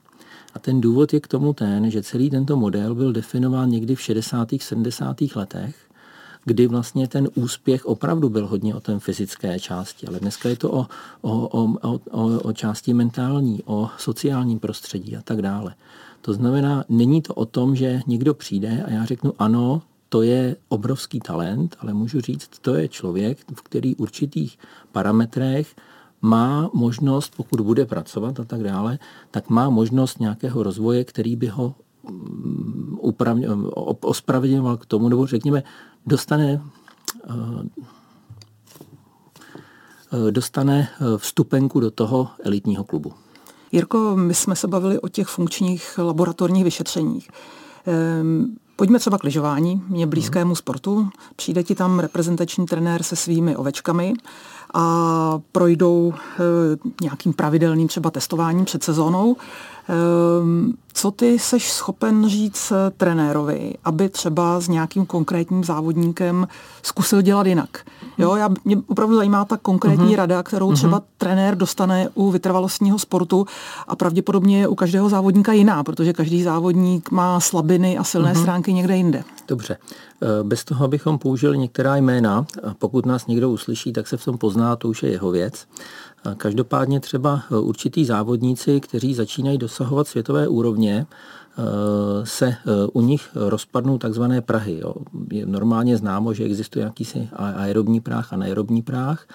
A 0.55 0.59
ten 0.59 0.81
důvod 0.81 1.13
je 1.13 1.21
k 1.21 1.29
tomu 1.29 1.53
ten, 1.53 1.91
že 1.91 2.03
celý 2.03 2.31
tento 2.31 2.57
model 2.57 2.95
byl 2.95 3.13
definován 3.13 3.71
někdy 3.71 3.95
v 3.95 4.01
60. 4.01 4.49
70. 4.61 5.17
letech, 5.35 5.77
kdy 6.45 6.67
vlastně 6.67 7.09
ten 7.09 7.29
úspěch 7.35 7.87
opravdu 7.87 8.29
byl 8.29 8.47
hodně 8.47 8.75
o 8.75 8.81
té 8.81 8.99
fyzické 8.99 9.61
části, 9.61 10.07
ale 10.07 10.21
dneska 10.21 10.49
je 10.49 10.57
to 10.57 10.73
o, 10.73 10.87
o, 11.21 11.63
o, 11.63 12.01
o, 12.11 12.41
o 12.41 12.53
části 12.53 12.95
mentální, 12.95 13.63
o 13.65 13.91
sociálním 13.99 14.59
prostředí 14.59 15.17
a 15.17 15.23
tak 15.23 15.43
dále. 15.43 15.75
To 16.21 16.33
znamená, 16.33 16.85
není 16.89 17.23
to 17.23 17.35
o 17.35 17.45
tom, 17.45 17.77
že 17.77 18.01
někdo 18.07 18.35
přijde 18.35 18.85
a 18.87 18.91
já 18.91 19.05
řeknu 19.05 19.33
ano, 19.39 19.83
to 20.09 20.23
je 20.23 20.57
obrovský 20.69 21.21
talent, 21.21 21.77
ale 21.81 21.95
můžu 21.95 22.21
říct, 22.21 22.51
to 22.61 22.75
je 22.75 22.89
člověk, 22.89 23.39
v 23.55 23.63
který 23.63 23.97
určitých 23.97 24.59
parametrech 24.93 25.75
má 26.23 26.71
možnost, 26.75 27.33
pokud 27.37 27.61
bude 27.61 27.87
pracovat 27.87 28.41
a 28.41 28.45
tak 28.45 28.63
dále, 28.63 28.99
tak 29.31 29.51
má 29.51 29.71
možnost 29.71 30.21
nějakého 30.21 30.63
rozvoje, 30.63 31.05
který 31.05 31.37
by 31.37 31.47
ho 31.47 31.75
mm, 32.11 32.99
ospravedlňoval 34.01 34.77
k 34.77 34.87
tomu, 34.87 35.09
nebo 35.09 35.27
řekněme, 35.27 35.63
dostane 36.07 36.63
eh, 37.29 37.33
eh, 40.13 40.31
dostane 40.31 40.89
eh, 40.93 41.19
vstupenku 41.19 41.81
do 41.81 41.91
toho 41.91 42.29
elitního 42.45 42.85
klubu. 42.85 43.13
Jirko, 43.73 44.17
my 44.17 44.35
jsme 44.35 44.57
se 44.57 44.69
bavili 44.69 45.01
o 45.01 45.09
těch 45.09 45.27
funkčních 45.27 45.99
laboratorních 45.99 46.65
vyšetřeních. 46.65 47.31
Pojďme 48.79 48.99
třeba 48.99 49.19
k 49.19 49.25
lyžování, 49.25 49.83
mě 49.89 50.07
blízkému 50.07 50.55
sportu. 50.55 51.09
Přijde 51.37 51.63
ti 51.63 51.75
tam 51.75 51.99
reprezentační 51.99 52.67
trenér 52.67 53.03
se 53.03 53.17
svými 53.17 53.57
ovečkami 53.57 54.15
a 54.75 55.41
projdou 55.53 56.15
nějakým 57.03 57.33
pravidelným 57.33 57.89
třeba 57.89 58.11
testováním 58.11 58.65
před 58.65 58.83
sezónou. 58.83 59.37
Ehm, 59.89 60.73
co 60.93 61.11
ty 61.11 61.39
seš 61.39 61.73
schopen 61.73 62.29
říct 62.29 62.73
trenérovi, 62.97 63.75
aby 63.85 64.09
třeba 64.09 64.61
s 64.61 64.69
nějakým 64.69 65.07
konkrétním 65.07 65.65
závodníkem 65.65 66.49
zkusil 66.83 67.23
dělat 67.23 67.47
jinak? 67.47 67.79
Jo, 68.19 68.37
já, 68.37 68.49
mě 68.65 68.77
opravdu 68.87 69.17
zajímá 69.17 69.45
ta 69.45 69.57
konkrétní 69.57 70.13
uh-huh. 70.13 70.17
rada, 70.17 70.43
kterou 70.43 70.73
třeba 70.73 71.01
uh-huh. 71.01 71.05
trenér 71.19 71.57
dostane 71.57 72.09
u 72.15 72.31
vytrvalostního 72.31 72.99
sportu 72.99 73.47
a 73.89 73.97
pravděpodobně 73.97 74.61
je 74.61 74.69
u 74.69 74.75
každého 74.75 75.09
závodníka 75.09 75.53
jiná, 75.53 75.85
protože 75.85 76.13
každý 76.13 76.43
závodník 76.43 77.11
má 77.11 77.41
slabiny 77.41 77.99
a 77.99 78.05
silné 78.05 78.33
uh-huh. 78.33 78.43
stránky 78.43 78.73
někde 78.73 78.97
jinde. 78.97 79.25
Dobře. 79.49 79.77
Eh, 80.23 80.27
bez 80.43 80.65
toho, 80.65 80.85
abychom 80.85 81.19
použili 81.19 81.59
některá 81.59 81.97
jména, 81.97 82.47
pokud 82.79 83.07
nás 83.07 83.27
někdo 83.27 83.51
uslyší, 83.51 83.93
tak 83.93 84.09
se 84.09 84.17
v 84.17 84.25
tom 84.25 84.39
pozná, 84.39 84.77
to 84.77 84.89
už 84.89 85.03
je 85.03 85.11
jeho 85.11 85.31
věc. 85.31 85.67
Každopádně 86.37 87.01
třeba 87.01 87.43
e, 87.51 87.57
určitý 87.57 88.05
závodníci, 88.05 88.81
kteří 88.81 89.15
začínají 89.15 89.59
dosahovat 89.59 90.09
světové 90.09 90.49
úrovně, 90.49 91.07
e, 91.07 92.27
se 92.27 92.47
e, 92.47 92.57
u 92.93 93.01
nich 93.01 93.29
rozpadnou 93.35 93.99
takzvané 93.99 94.41
prahy. 94.41 94.79
Jo. 94.83 94.95
Je 95.33 95.47
normálně 95.47 95.97
známo, 95.97 96.35
že 96.35 96.45
existuje 96.45 96.85
jakýsi 96.85 97.29
aerobní 97.33 98.01
práh 98.01 98.33
a 98.33 98.37
naerobní 98.37 98.83
práh. 98.83 99.27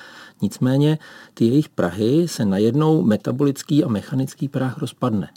Nicméně 0.41 0.97
ty 1.33 1.45
jejich 1.45 1.69
prahy 1.69 2.27
se 2.27 2.45
najednou 2.45 3.03
metabolický 3.03 3.83
a 3.83 3.87
mechanický 3.87 4.47
práh 4.47 4.77
rozpadne. 4.77 5.29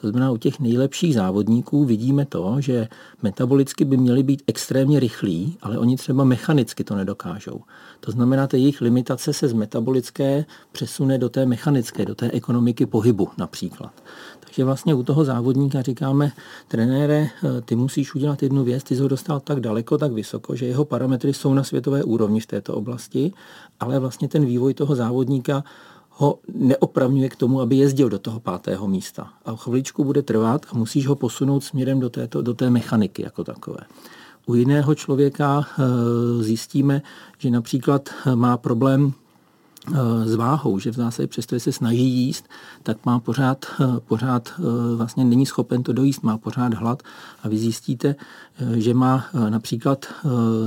To 0.00 0.08
znamená, 0.08 0.30
u 0.30 0.36
těch 0.36 0.60
nejlepších 0.60 1.14
závodníků 1.14 1.84
vidíme 1.84 2.24
to, 2.24 2.56
že 2.58 2.88
metabolicky 3.22 3.84
by 3.84 3.96
měli 3.96 4.22
být 4.22 4.42
extrémně 4.46 5.00
rychlí, 5.00 5.58
ale 5.62 5.78
oni 5.78 5.96
třeba 5.96 6.24
mechanicky 6.24 6.84
to 6.84 6.96
nedokážou. 6.96 7.60
To 8.00 8.10
znamená, 8.10 8.48
že 8.52 8.58
jejich 8.58 8.80
limitace 8.80 9.32
se 9.32 9.48
z 9.48 9.52
metabolické 9.52 10.44
přesune 10.72 11.18
do 11.18 11.28
té 11.28 11.46
mechanické, 11.46 12.04
do 12.04 12.14
té 12.14 12.30
ekonomiky 12.30 12.86
pohybu 12.86 13.28
například. 13.38 13.92
Takže 14.40 14.64
vlastně 14.64 14.94
u 14.94 15.02
toho 15.02 15.24
závodníka 15.24 15.82
říkáme, 15.82 16.32
trenére, 16.68 17.28
ty 17.64 17.76
musíš 17.76 18.14
udělat 18.14 18.42
jednu 18.42 18.64
věc, 18.64 18.84
ty 18.84 18.96
jsi 18.96 19.02
ho 19.02 19.08
dostal 19.08 19.40
tak 19.40 19.60
daleko, 19.60 19.98
tak 19.98 20.12
vysoko, 20.12 20.56
že 20.56 20.66
jeho 20.66 20.84
parametry 20.84 21.34
jsou 21.34 21.54
na 21.54 21.64
světové 21.64 22.04
úrovni 22.04 22.40
v 22.40 22.46
této 22.46 22.74
oblasti, 22.74 23.32
ale 23.80 23.98
vlastně 23.98 24.28
ten 24.28 24.39
vývoj 24.46 24.74
toho 24.74 24.96
závodníka 24.96 25.64
ho 26.10 26.38
neopravňuje 26.54 27.28
k 27.28 27.36
tomu, 27.36 27.60
aby 27.60 27.76
jezdil 27.76 28.08
do 28.08 28.18
toho 28.18 28.40
pátého 28.40 28.88
místa. 28.88 29.28
A 29.44 29.56
chviličku 29.56 30.04
bude 30.04 30.22
trvat 30.22 30.66
a 30.72 30.76
musíš 30.76 31.06
ho 31.06 31.14
posunout 31.16 31.64
směrem 31.64 32.00
do, 32.00 32.10
této, 32.10 32.42
do 32.42 32.54
té 32.54 32.70
mechaniky 32.70 33.22
jako 33.22 33.44
takové. 33.44 33.80
U 34.46 34.54
jiného 34.54 34.94
člověka 34.94 35.64
eh, 35.64 36.42
zjistíme, 36.42 37.02
že 37.38 37.50
například 37.50 38.08
eh, 38.08 38.36
má 38.36 38.56
problém 38.56 39.12
Eh, 39.88 40.28
s 40.28 40.34
váhou, 40.34 40.78
že 40.78 40.90
v 40.90 40.94
zásadě 40.94 41.26
přesto, 41.26 41.60
se 41.60 41.72
snaží 41.72 42.08
jíst, 42.08 42.48
tak 42.82 43.06
má 43.06 43.20
pořád, 43.20 43.66
pořád 44.08 44.52
vlastně 44.96 45.24
není 45.24 45.46
schopen 45.46 45.82
to 45.82 45.92
dojíst, 45.92 46.22
má 46.22 46.38
pořád 46.38 46.74
hlad 46.74 47.02
a 47.42 47.48
vy 47.48 47.58
zjistíte, 47.58 48.14
že 48.74 48.94
má 48.94 49.24
například 49.48 50.06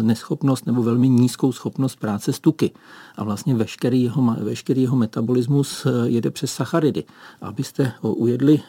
neschopnost 0.02 0.66
nebo 0.66 0.84
velmi 0.84 1.10
nízkou 1.10 1.52
schopnost 1.52 1.96
práce 1.96 2.34
s 2.34 2.40
tuky 2.40 2.72
a 3.16 3.24
vlastně 3.24 3.56
veškerý 3.56 4.04
jeho, 4.04 4.36
veškerý 4.42 4.82
jeho 4.82 4.96
metabolismus 4.96 5.88
jede 6.04 6.32
přes 6.32 6.54
sacharidy. 6.54 7.04
Abyste 7.42 7.92
ujedli 8.02 8.60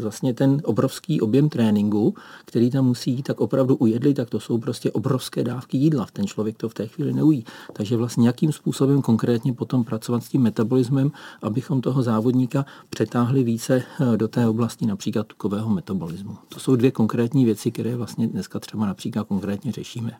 vlastně 0.00 0.34
ten 0.34 0.60
obrovský 0.64 1.20
objem 1.20 1.48
tréninku, 1.48 2.14
který 2.44 2.70
tam 2.70 2.86
musí 2.86 3.10
jít, 3.10 3.22
tak 3.22 3.40
opravdu 3.40 3.76
ujedli, 3.76 4.14
tak 4.14 4.30
to 4.30 4.40
jsou 4.40 4.58
prostě 4.58 4.92
obrovské 4.92 5.44
dávky 5.44 5.76
jídla. 5.76 6.06
Ten 6.12 6.26
člověk 6.26 6.56
to 6.56 6.68
v 6.68 6.74
té 6.74 6.86
chvíli 6.86 7.12
neují. 7.12 7.44
Takže 7.72 7.96
vlastně 7.96 8.26
jakým 8.26 8.52
způsobem 8.52 9.02
konkrétně 9.02 9.52
potom 9.52 9.84
pracovat 9.84 10.24
s 10.24 10.28
tím 10.28 10.42
metabolismem, 10.42 11.12
abychom 11.42 11.80
toho 11.80 12.02
závodníka 12.02 12.66
přetáhli 12.90 13.44
více 13.44 13.82
eh, 14.00 14.16
do 14.16 14.28
té 14.28 14.48
oblasti 14.48 14.86
například 14.86 15.26
tukového 15.26 15.70
metabolismu. 15.70 16.36
To 16.48 16.60
jsou 16.60 16.76
dvě 16.76 16.90
konkrétní 16.90 17.44
věci, 17.44 17.70
které 17.70 17.96
vlastně 17.96 18.26
dneska 18.26 18.53
třeba 18.60 18.86
například 18.86 19.28
konkrétně 19.28 19.72
řešíme. 19.72 20.18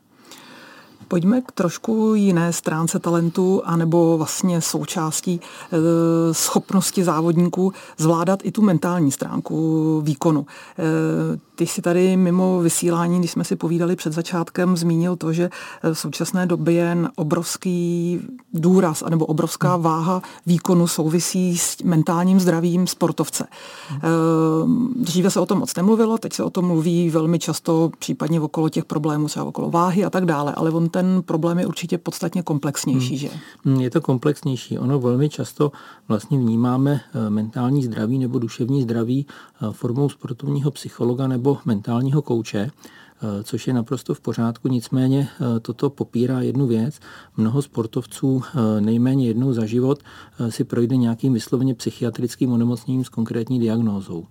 Pojďme 1.09 1.41
k 1.41 1.53
trošku 1.53 2.15
jiné 2.15 2.53
stránce 2.53 2.99
talentu, 2.99 3.63
anebo 3.65 4.19
vlastně 4.19 4.61
součástí 4.61 5.41
e, 5.41 6.35
schopnosti 6.35 7.05
závodníků 7.05 7.73
zvládat 7.99 8.41
i 8.43 8.53
tu 8.53 8.63
mentální 8.63 9.11
stránku 9.11 10.01
výkonu. 10.05 10.47
E, 10.79 11.55
ty 11.55 11.67
si 11.67 11.83
tady 11.83 12.17
mimo 12.17 12.61
vysílání, 12.61 13.19
když 13.19 13.31
jsme 13.31 13.45
si 13.45 13.57
povídali 13.57 13.97
před 13.97 14.13
začátkem, 14.13 14.77
zmínil 14.77 15.17
to, 15.17 15.33
že 15.33 15.51
v 15.83 15.95
současné 15.95 16.47
době 16.47 16.75
je 16.75 16.97
obrovský 17.17 18.21
důraz 18.55 19.03
nebo 19.11 19.27
obrovská 19.27 19.75
hmm. 19.75 19.83
váha 19.83 20.23
výkonu 20.47 20.87
souvisí 20.87 21.59
s 21.59 21.83
mentálním 21.83 22.41
zdravím 22.41 22.87
sportovce. 22.87 23.45
E, 23.45 23.99
dříve 24.97 25.31
se 25.31 25.41
o 25.41 25.47
tom 25.47 25.59
moc 25.59 25.77
nemluvilo, 25.77 26.19
teď 26.19 26.33
se 26.33 26.43
o 26.43 26.51
tom 26.51 26.67
mluví 26.67 27.11
velmi 27.11 27.39
často, 27.39 27.91
případně 27.99 28.41
okolo 28.41 28.69
těch 28.69 28.85
problémů, 28.85 29.27
třeba 29.27 29.45
okolo 29.45 29.71
váhy 29.71 30.05
a 30.05 30.11
tak 30.11 30.25
dále, 30.25 30.53
ale 30.57 30.71
on 30.71 30.89
ten 30.95 31.23
problém 31.23 31.59
je 31.59 31.67
určitě 31.67 31.99
podstatně 31.99 32.43
komplexnější, 32.43 33.09
hmm. 33.09 33.19
že? 33.19 33.29
Hmm, 33.65 33.81
je 33.81 33.91
to 33.91 34.01
komplexnější. 34.01 34.79
Ono 34.79 35.01
velmi 35.01 35.29
často 35.29 35.73
vlastně 36.09 36.39
vnímáme 36.39 37.01
eh, 37.15 37.31
mentální 37.31 37.85
zdraví 37.85 38.19
nebo 38.19 38.39
duševní 38.39 38.83
zdraví 38.83 39.27
eh, 39.27 39.73
formou 39.73 40.09
sportovního 40.09 40.71
psychologa 40.71 41.27
nebo 41.29 41.59
mentálního 41.65 42.23
kouče, 42.23 42.59
eh, 42.69 43.43
což 43.43 43.67
je 43.67 43.75
naprosto 43.75 44.15
v 44.15 44.21
pořádku. 44.21 44.69
Nicméně 44.69 45.29
toto 45.63 45.91
popírá 45.91 46.41
jednu 46.41 46.67
věc. 46.67 47.01
Mnoho 47.37 47.63
sportovců 47.63 48.43
nejméně 48.81 49.27
jednou 49.27 49.53
za 49.53 49.67
život 49.67 49.99
si 50.49 50.65
projde 50.65 50.97
nějakým 50.97 51.33
vysloveně 51.33 51.75
psychiatrickým 51.75 52.53
onemocněním 52.53 53.05
s 53.05 53.09
konkrétní 53.09 53.61
diagnózou. 53.61 54.27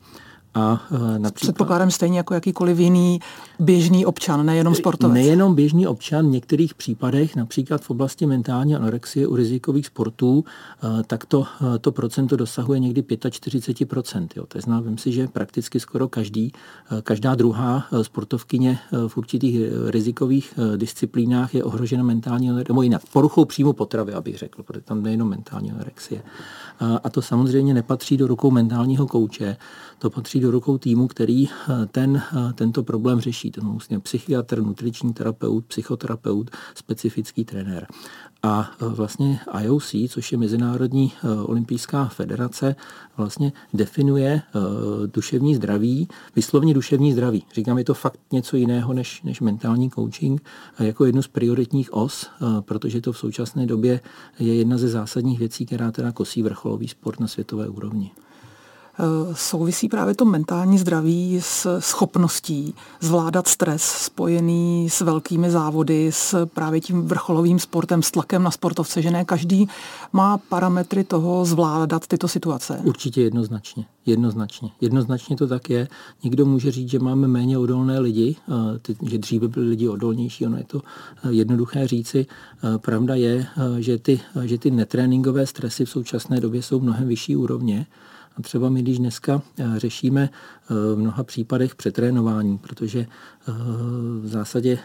A 0.55 0.87
e, 0.91 1.19
například, 1.19 1.33
Předpokládám 1.33 1.91
stejně 1.91 2.17
jako 2.17 2.33
jakýkoliv 2.33 2.79
jiný 2.79 3.19
běžný 3.59 4.05
občan, 4.05 4.45
nejenom 4.45 4.75
sportovec. 4.75 5.13
Nejenom 5.13 5.55
běžný 5.55 5.87
občan, 5.87 6.27
v 6.27 6.29
některých 6.29 6.73
případech, 6.73 7.35
například 7.35 7.81
v 7.81 7.89
oblasti 7.89 8.25
mentální 8.25 8.75
anorexie 8.75 9.27
u 9.27 9.35
rizikových 9.35 9.85
sportů, 9.85 10.43
e, 10.99 11.03
tak 11.03 11.25
to, 11.25 11.45
e, 11.75 11.79
to 11.79 11.91
procento 11.91 12.35
dosahuje 12.35 12.79
někdy 12.79 13.01
45%. 13.01 14.27
Jo. 14.35 14.45
To 14.47 14.59
znamená, 14.61 14.97
si, 14.97 15.11
že 15.11 15.27
prakticky 15.27 15.79
skoro 15.79 16.07
každý, 16.07 16.51
každá 17.03 17.35
druhá 17.35 17.85
sportovkyně 18.01 18.79
v 19.07 19.17
určitých 19.17 19.61
rizikových 19.87 20.53
disciplínách 20.77 21.55
je 21.55 21.63
ohrožena 21.63 22.03
mentální 22.03 22.51
nebo 22.67 22.81
jinak 22.81 23.01
poruchou 23.13 23.45
příjmu 23.45 23.73
potravy, 23.73 24.13
abych 24.13 24.37
řekl, 24.37 24.63
protože 24.63 24.81
tam 24.81 25.03
nejenom 25.03 25.29
mentální 25.29 25.71
anorexie. 25.71 26.23
A 27.03 27.09
to 27.09 27.21
samozřejmě 27.21 27.73
nepatří 27.73 28.17
do 28.17 28.27
rukou 28.27 28.51
mentálního 28.51 29.07
kouče, 29.07 29.57
to 29.99 30.09
patří 30.09 30.39
do 30.43 30.51
rukou 30.51 30.77
týmu, 30.77 31.07
který 31.07 31.47
eh, 31.47 31.85
ten, 31.91 32.23
eh, 32.35 32.53
tento 32.53 32.83
problém 32.83 33.19
řeší. 33.19 33.51
To 33.51 33.61
musí 33.61 33.97
psychiatr, 33.97 34.61
nutriční 34.61 35.13
terapeut, 35.13 35.65
psychoterapeut, 35.65 36.51
specifický 36.75 37.45
trenér. 37.45 37.87
A 38.43 38.71
eh, 38.71 38.85
vlastně 38.85 39.39
IOC, 39.61 39.95
což 40.09 40.31
je 40.31 40.37
Mezinárodní 40.37 41.11
olympijská 41.45 42.05
federace, 42.05 42.75
vlastně 43.17 43.53
definuje 43.73 44.41
duševní 45.13 45.55
zdraví, 45.55 46.07
vyslovně 46.35 46.73
duševní 46.73 47.13
zdraví. 47.13 47.43
Říkám, 47.53 47.77
je 47.77 47.83
to 47.83 47.93
fakt 47.93 48.19
něco 48.31 48.57
jiného 48.57 48.93
než, 48.93 49.21
než 49.23 49.41
mentální 49.41 49.89
coaching, 49.91 50.43
jako 50.79 51.05
jednu 51.05 51.21
z 51.21 51.27
prioritních 51.27 51.93
os, 51.93 52.29
protože 52.59 53.01
to 53.01 53.11
v 53.11 53.17
současné 53.17 53.65
době 53.65 53.99
je 54.39 54.55
jedna 54.55 54.77
ze 54.77 54.87
zásadních 54.87 55.39
věcí, 55.39 55.65
která 55.65 55.91
teda 55.91 56.11
kosí 56.11 56.43
vrcholový 56.43 56.87
sport 56.87 57.19
na 57.19 57.27
světové 57.27 57.69
úrovni. 57.69 58.11
Souvisí 59.33 59.89
právě 59.89 60.15
to 60.15 60.25
mentální 60.25 60.77
zdraví 60.77 61.39
s 61.41 61.79
schopností 61.79 62.75
zvládat 63.01 63.47
stres 63.47 63.83
spojený 63.83 64.89
s 64.89 65.01
velkými 65.01 65.51
závody, 65.51 66.11
s 66.11 66.45
právě 66.45 66.81
tím 66.81 67.01
vrcholovým 67.07 67.59
sportem, 67.59 68.03
s 68.03 68.11
tlakem 68.11 68.43
na 68.43 68.51
sportovce, 68.51 69.01
že 69.01 69.11
ne 69.11 69.25
každý 69.25 69.67
má 70.13 70.37
parametry 70.37 71.03
toho 71.03 71.45
zvládat 71.45 72.07
tyto 72.07 72.27
situace. 72.27 72.79
Určitě 72.83 73.21
jednoznačně. 73.21 73.85
Jednoznačně. 74.05 74.69
Jednoznačně 74.81 75.35
to 75.35 75.47
tak 75.47 75.69
je. 75.69 75.87
Někdo 76.23 76.45
může 76.45 76.71
říct, 76.71 76.89
že 76.89 76.99
máme 76.99 77.27
méně 77.27 77.57
odolné 77.57 77.99
lidi, 77.99 78.35
že 79.01 79.17
dříve 79.17 79.47
byli 79.47 79.67
lidi 79.67 79.87
odolnější, 79.87 80.45
ono 80.45 80.57
je 80.57 80.63
to 80.63 80.81
jednoduché 81.29 81.87
říci. 81.87 82.25
Pravda 82.77 83.15
je, 83.15 83.47
že 83.79 83.97
ty, 83.97 84.19
že 84.43 84.57
ty 84.57 84.71
netréninkové 84.71 85.45
stresy 85.45 85.85
v 85.85 85.89
současné 85.89 86.39
době 86.39 86.61
jsou 86.61 86.79
mnohem 86.79 87.07
vyšší 87.07 87.35
úrovně. 87.35 87.85
A 88.37 88.41
třeba 88.41 88.69
my, 88.69 88.81
když 88.81 88.99
dneska 88.99 89.41
řešíme 89.77 90.29
v 90.69 90.95
mnoha 90.95 91.23
případech 91.23 91.75
přetrénování, 91.75 92.57
protože 92.57 93.05
v 94.21 94.27
zásadě 94.27 94.79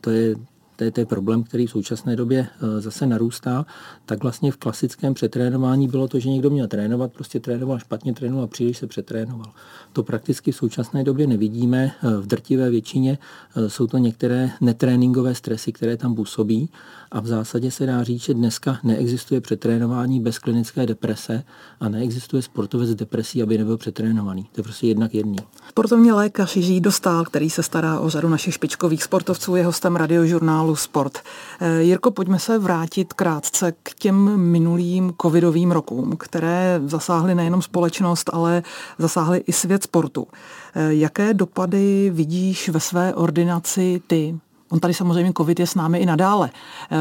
to 0.00 0.10
je 0.10 0.34
to 0.80 0.84
je, 0.84 0.90
to 0.90 1.00
je 1.00 1.06
problém, 1.06 1.42
který 1.42 1.66
v 1.66 1.70
současné 1.70 2.16
době 2.16 2.46
eh, 2.48 2.80
zase 2.80 3.06
narůstá, 3.06 3.66
tak 4.06 4.22
vlastně 4.22 4.52
v 4.52 4.56
klasickém 4.56 5.14
přetrénování 5.14 5.88
bylo 5.88 6.08
to, 6.08 6.18
že 6.18 6.30
někdo 6.30 6.50
měl 6.50 6.68
trénovat, 6.68 7.12
prostě 7.12 7.40
trénoval 7.40 7.78
špatně, 7.78 8.14
trénoval 8.14 8.46
příliš 8.46 8.78
se 8.78 8.86
přetrénoval. 8.86 9.52
To 9.92 10.02
prakticky 10.02 10.52
v 10.52 10.56
současné 10.56 11.04
době 11.04 11.26
nevidíme. 11.26 11.92
Eh, 12.02 12.16
v 12.20 12.26
drtivé 12.26 12.70
většině 12.70 13.18
eh, 13.56 13.70
jsou 13.70 13.86
to 13.86 13.98
některé 13.98 14.50
netréninkové 14.60 15.34
stresy, 15.34 15.72
které 15.72 15.96
tam 15.96 16.14
působí 16.14 16.70
a 17.12 17.20
v 17.20 17.26
zásadě 17.26 17.70
se 17.70 17.86
dá 17.86 18.02
říct, 18.02 18.22
že 18.22 18.34
dneska 18.34 18.78
neexistuje 18.82 19.40
přetrénování 19.40 20.20
bez 20.20 20.38
klinické 20.38 20.86
deprese 20.86 21.44
a 21.80 21.88
neexistuje 21.88 22.42
sportovec 22.42 22.88
s 22.88 22.94
depresí, 22.94 23.42
aby 23.42 23.58
nebyl 23.58 23.76
přetrénovaný. 23.76 24.42
To 24.52 24.60
je 24.60 24.62
prostě 24.62 24.86
jednak 24.86 25.14
jedný. 25.14 25.36
Sportovní 25.68 26.12
lékař 26.12 26.56
Jiří 26.56 26.80
Dostál, 26.80 27.24
který 27.24 27.50
se 27.50 27.62
stará 27.62 28.00
o 28.00 28.10
řadu 28.10 28.28
našich 28.28 28.54
špičkových 28.54 29.02
sportovců, 29.02 29.56
je 29.56 29.64
hostem 29.64 29.96
radiožurnálu 29.96 30.69
Sport. 30.76 31.18
Eh, 31.60 31.82
Jirko, 31.82 32.10
pojďme 32.10 32.38
se 32.38 32.58
vrátit 32.58 33.12
krátce 33.12 33.72
k 33.82 33.94
těm 33.94 34.36
minulým 34.36 35.14
covidovým 35.22 35.70
rokům, 35.72 36.16
které 36.16 36.80
zasáhly 36.86 37.34
nejenom 37.34 37.62
společnost, 37.62 38.30
ale 38.32 38.62
zasáhly 38.98 39.38
i 39.38 39.52
svět 39.52 39.82
sportu. 39.82 40.26
Eh, 40.74 40.94
Jaké 40.94 41.34
dopady 41.34 42.10
vidíš 42.14 42.68
ve 42.68 42.80
své 42.80 43.14
ordinaci 43.14 44.02
ty? 44.06 44.38
On 44.70 44.80
tady 44.80 44.94
samozřejmě 44.94 45.32
covid 45.36 45.60
je 45.60 45.66
s 45.66 45.74
námi 45.74 45.98
i 45.98 46.06
nadále, 46.06 46.50
eh, 46.90 46.96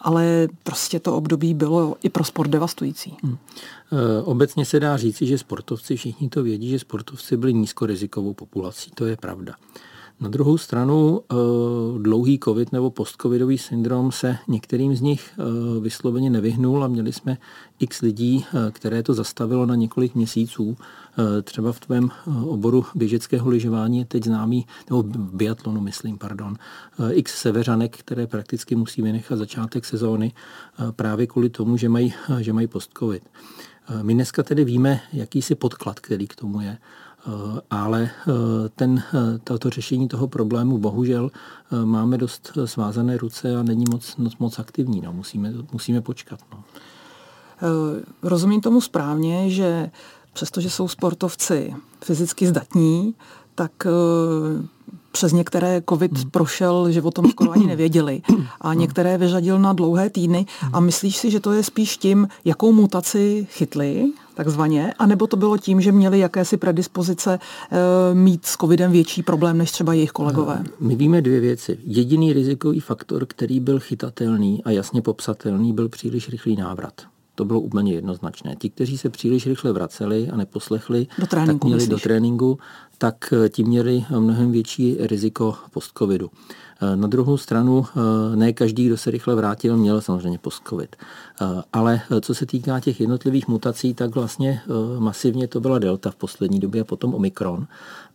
ale 0.00 0.48
prostě 0.62 1.00
to 1.00 1.16
období 1.16 1.54
bylo 1.54 1.96
i 2.02 2.08
pro 2.08 2.24
sport 2.24 2.48
devastující. 2.48 3.16
Hmm. 3.22 3.36
Obecně 4.24 4.64
se 4.64 4.80
dá 4.80 4.96
říci, 4.96 5.26
že 5.26 5.38
sportovci, 5.38 5.96
všichni 5.96 6.28
to 6.28 6.42
vědí, 6.42 6.70
že 6.70 6.78
sportovci 6.78 7.36
byli 7.36 7.54
nízkorizikovou 7.54 8.34
populací. 8.34 8.90
To 8.94 9.06
je 9.06 9.16
pravda. 9.16 9.54
Na 10.24 10.30
druhou 10.30 10.58
stranu 10.58 11.20
eh, 11.20 11.34
dlouhý 11.98 12.38
covid 12.44 12.72
nebo 12.72 12.90
postcovidový 12.90 13.58
syndrom 13.58 14.12
se 14.12 14.36
některým 14.48 14.96
z 14.96 15.00
nich 15.00 15.32
eh, 15.32 15.80
vysloveně 15.80 16.30
nevyhnul 16.30 16.84
a 16.84 16.88
měli 16.88 17.12
jsme 17.12 17.38
x 17.78 18.00
lidí, 18.00 18.44
eh, 18.46 18.70
které 18.70 19.02
to 19.02 19.14
zastavilo 19.14 19.66
na 19.66 19.74
několik 19.74 20.14
měsíců. 20.14 20.76
Třeba 21.42 21.72
v 21.72 21.80
tvém 21.80 22.10
oboru 22.44 22.84
běžeckého 22.94 23.50
lyžování 23.50 23.98
je 23.98 24.04
teď 24.04 24.24
známý, 24.24 24.66
nebo 24.90 25.02
biatlonu 25.16 25.80
myslím, 25.80 26.18
pardon, 26.18 26.56
x 27.10 27.40
seveřanek, 27.40 27.96
které 27.96 28.26
prakticky 28.26 28.76
musí 28.76 29.02
vynechat 29.02 29.38
začátek 29.38 29.84
sezóny 29.84 30.32
právě 30.96 31.26
kvůli 31.26 31.48
tomu, 31.48 31.76
že 31.76 31.88
mají, 31.88 32.14
že 32.40 32.52
mají 32.52 32.66
post-covid. 32.66 33.22
My 34.02 34.14
dneska 34.14 34.42
tedy 34.42 34.64
víme, 34.64 35.00
jakýsi 35.12 35.54
podklad, 35.54 36.00
který 36.00 36.26
k 36.26 36.36
tomu 36.36 36.60
je. 36.60 36.78
Eh, 37.26 37.60
ale 37.70 38.10
eh, 38.28 38.32
ten, 38.76 39.02
eh, 39.14 39.38
toto 39.44 39.70
řešení 39.70 40.08
toho 40.08 40.28
problému 40.28 40.78
bohužel 40.78 41.30
máme 41.84 42.18
dost 42.18 42.52
svázané 42.64 43.16
ruce 43.16 43.56
a 43.56 43.62
není 43.62 43.84
moc, 43.90 44.16
moc, 44.16 44.36
moc 44.36 44.58
aktivní. 44.58 45.00
No. 45.00 45.12
Musíme, 45.12 45.52
musíme 45.72 46.00
počkat. 46.00 46.40
No. 46.52 46.64
Rozumím 48.22 48.60
tomu 48.60 48.80
správně, 48.80 49.50
že 49.50 49.90
přestože 50.32 50.70
jsou 50.70 50.88
sportovci 50.88 51.74
fyzicky 52.04 52.46
zdatní, 52.46 53.14
tak 53.54 53.86
přes 55.14 55.32
některé 55.32 55.82
covid 55.88 56.18
hmm. 56.18 56.30
prošel, 56.30 56.92
že 56.92 57.02
o 57.02 57.10
tom 57.10 57.30
skoro 57.30 57.52
ani 57.52 57.66
nevěděli 57.74 58.22
a 58.60 58.68
hmm. 58.68 58.78
některé 58.78 59.18
vyřadil 59.18 59.58
na 59.58 59.72
dlouhé 59.72 60.10
týdny 60.10 60.46
a 60.72 60.80
myslíš 60.80 61.16
si, 61.16 61.30
že 61.30 61.40
to 61.40 61.52
je 61.52 61.62
spíš 61.62 61.96
tím, 61.96 62.28
jakou 62.44 62.72
mutaci 62.72 63.46
chytli, 63.50 64.12
takzvaně, 64.34 64.94
anebo 64.98 65.26
to 65.26 65.36
bylo 65.36 65.58
tím, 65.58 65.80
že 65.80 65.92
měli 65.92 66.18
jakési 66.18 66.56
predispozice 66.56 67.38
e, 67.38 68.14
mít 68.14 68.46
s 68.46 68.56
covidem 68.56 68.92
větší 68.92 69.22
problém 69.22 69.58
než 69.58 69.70
třeba 69.70 69.92
jejich 69.94 70.10
kolegové? 70.10 70.64
My 70.80 70.96
víme 70.96 71.22
dvě 71.22 71.40
věci. 71.40 71.78
Jediný 71.84 72.32
rizikový 72.32 72.80
faktor, 72.80 73.26
který 73.26 73.60
byl 73.60 73.80
chytatelný 73.80 74.64
a 74.64 74.70
jasně 74.70 75.02
popsatelný, 75.02 75.72
byl 75.72 75.88
příliš 75.88 76.28
rychlý 76.28 76.56
návrat. 76.56 77.13
To 77.34 77.44
bylo 77.44 77.60
úplně 77.60 77.92
jednoznačné. 77.92 78.56
Ti, 78.56 78.70
kteří 78.70 78.98
se 78.98 79.10
příliš 79.10 79.46
rychle 79.46 79.72
vraceli 79.72 80.28
a 80.28 80.36
neposlechli, 80.36 81.06
do 81.18 81.26
tréninku, 81.26 81.58
tak 81.58 81.64
měli 81.64 81.76
myslíš? 81.76 81.90
do 81.90 81.98
tréninku, 81.98 82.58
tak 82.98 83.34
ti 83.48 83.64
měli 83.64 84.04
mnohem 84.18 84.52
větší 84.52 84.96
riziko 85.00 85.54
post-covidu. 85.70 86.30
Eh, 86.84 86.96
na 86.96 87.08
druhou 87.08 87.36
stranu, 87.36 87.86
eh, 87.86 88.36
ne 88.36 88.52
každý, 88.52 88.86
kdo 88.86 88.96
se 88.96 89.10
rychle 89.10 89.34
vrátil, 89.34 89.76
měl 89.76 90.00
samozřejmě 90.00 90.38
post-covid. 90.38 90.96
Ale 91.72 92.00
co 92.20 92.34
se 92.34 92.46
týká 92.46 92.80
těch 92.80 93.00
jednotlivých 93.00 93.48
mutací, 93.48 93.94
tak 93.94 94.14
vlastně 94.14 94.60
masivně 94.98 95.48
to 95.48 95.60
byla 95.60 95.78
delta 95.78 96.10
v 96.10 96.16
poslední 96.16 96.60
době 96.60 96.80
a 96.80 96.84
potom 96.84 97.14
omikron. 97.14 97.66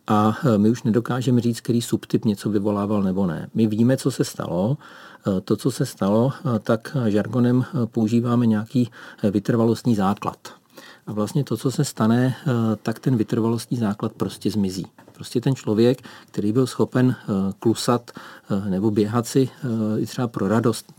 A 0.07 0.37
my 0.57 0.69
už 0.69 0.83
nedokážeme 0.83 1.41
říct, 1.41 1.61
který 1.61 1.81
subtyp 1.81 2.25
něco 2.25 2.49
vyvolával 2.49 3.03
nebo 3.03 3.27
ne. 3.27 3.49
My 3.53 3.67
víme, 3.67 3.97
co 3.97 4.11
se 4.11 4.23
stalo. 4.23 4.77
To, 5.43 5.55
co 5.55 5.71
se 5.71 5.85
stalo, 5.85 6.31
tak 6.63 6.97
žargonem 7.07 7.65
používáme 7.85 8.45
nějaký 8.45 8.91
vytrvalostní 9.31 9.95
základ. 9.95 10.58
A 11.09 11.13
vlastně 11.13 11.43
to, 11.43 11.57
co 11.57 11.71
se 11.71 11.85
stane, 11.85 12.35
eh, 12.47 12.51
tak 12.83 12.99
ten 12.99 13.15
vytrvalostní 13.15 13.77
základ 13.77 14.13
prostě 14.13 14.51
zmizí. 14.51 14.85
Prostě 15.13 15.41
ten 15.41 15.55
člověk, 15.55 16.01
který 16.27 16.53
byl 16.53 16.67
schopen 16.67 17.15
eh, 17.19 17.25
klusat 17.59 18.11
eh, 18.11 18.69
nebo 18.69 18.91
běhat 18.91 19.27
si 19.27 19.49
i 19.97 20.05
třeba 20.05 20.27
pro 20.27 20.47
radost, 20.47 20.93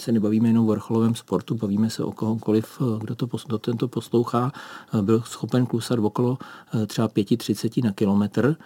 se 0.00 0.12
nebavíme 0.12 0.48
jenom 0.48 0.68
o 0.68 0.70
vrcholovém 0.70 1.14
sportu, 1.14 1.54
bavíme 1.54 1.90
se 1.90 2.04
o 2.04 2.12
kohokoliv, 2.12 2.82
kdo, 2.98 3.14
to, 3.14 3.28
kdo 3.46 3.58
tento 3.58 3.88
poslouchá, 3.88 4.52
byl 5.00 5.22
schopen 5.26 5.66
klusat 5.66 5.98
okolo 5.98 6.38
třeba 6.86 7.08
5.30 7.08 7.84
na 7.84 7.92
kilometr, 7.92 8.56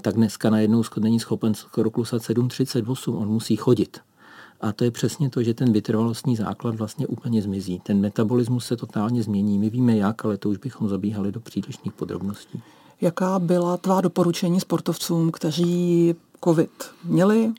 tak 0.00 0.14
dneska 0.14 0.50
najednou 0.50 0.82
není 1.00 1.20
schopen 1.20 1.54
skoro 1.54 1.90
klusat 1.90 2.22
7.38, 2.22 3.16
on 3.16 3.28
musí 3.28 3.56
chodit. 3.56 4.00
A 4.62 4.72
to 4.72 4.84
je 4.84 4.90
přesně 4.90 5.30
to, 5.30 5.42
že 5.42 5.54
ten 5.54 5.72
vytrvalostní 5.72 6.36
základ 6.36 6.74
vlastně 6.74 7.06
úplně 7.06 7.42
zmizí. 7.42 7.80
Ten 7.80 8.00
metabolismus 8.00 8.66
se 8.66 8.76
totálně 8.76 9.22
změní. 9.22 9.58
My 9.58 9.70
víme 9.70 9.96
jak, 9.96 10.24
ale 10.24 10.38
to 10.38 10.48
už 10.48 10.56
bychom 10.56 10.88
zabíhali 10.88 11.32
do 11.32 11.40
přílišných 11.40 11.92
podrobností. 11.92 12.62
Jaká 13.00 13.38
byla 13.38 13.76
tvá 13.76 14.00
doporučení 14.00 14.60
sportovcům, 14.60 15.30
kteří 15.30 16.14
COVID 16.44 16.70
měli, 17.04 17.52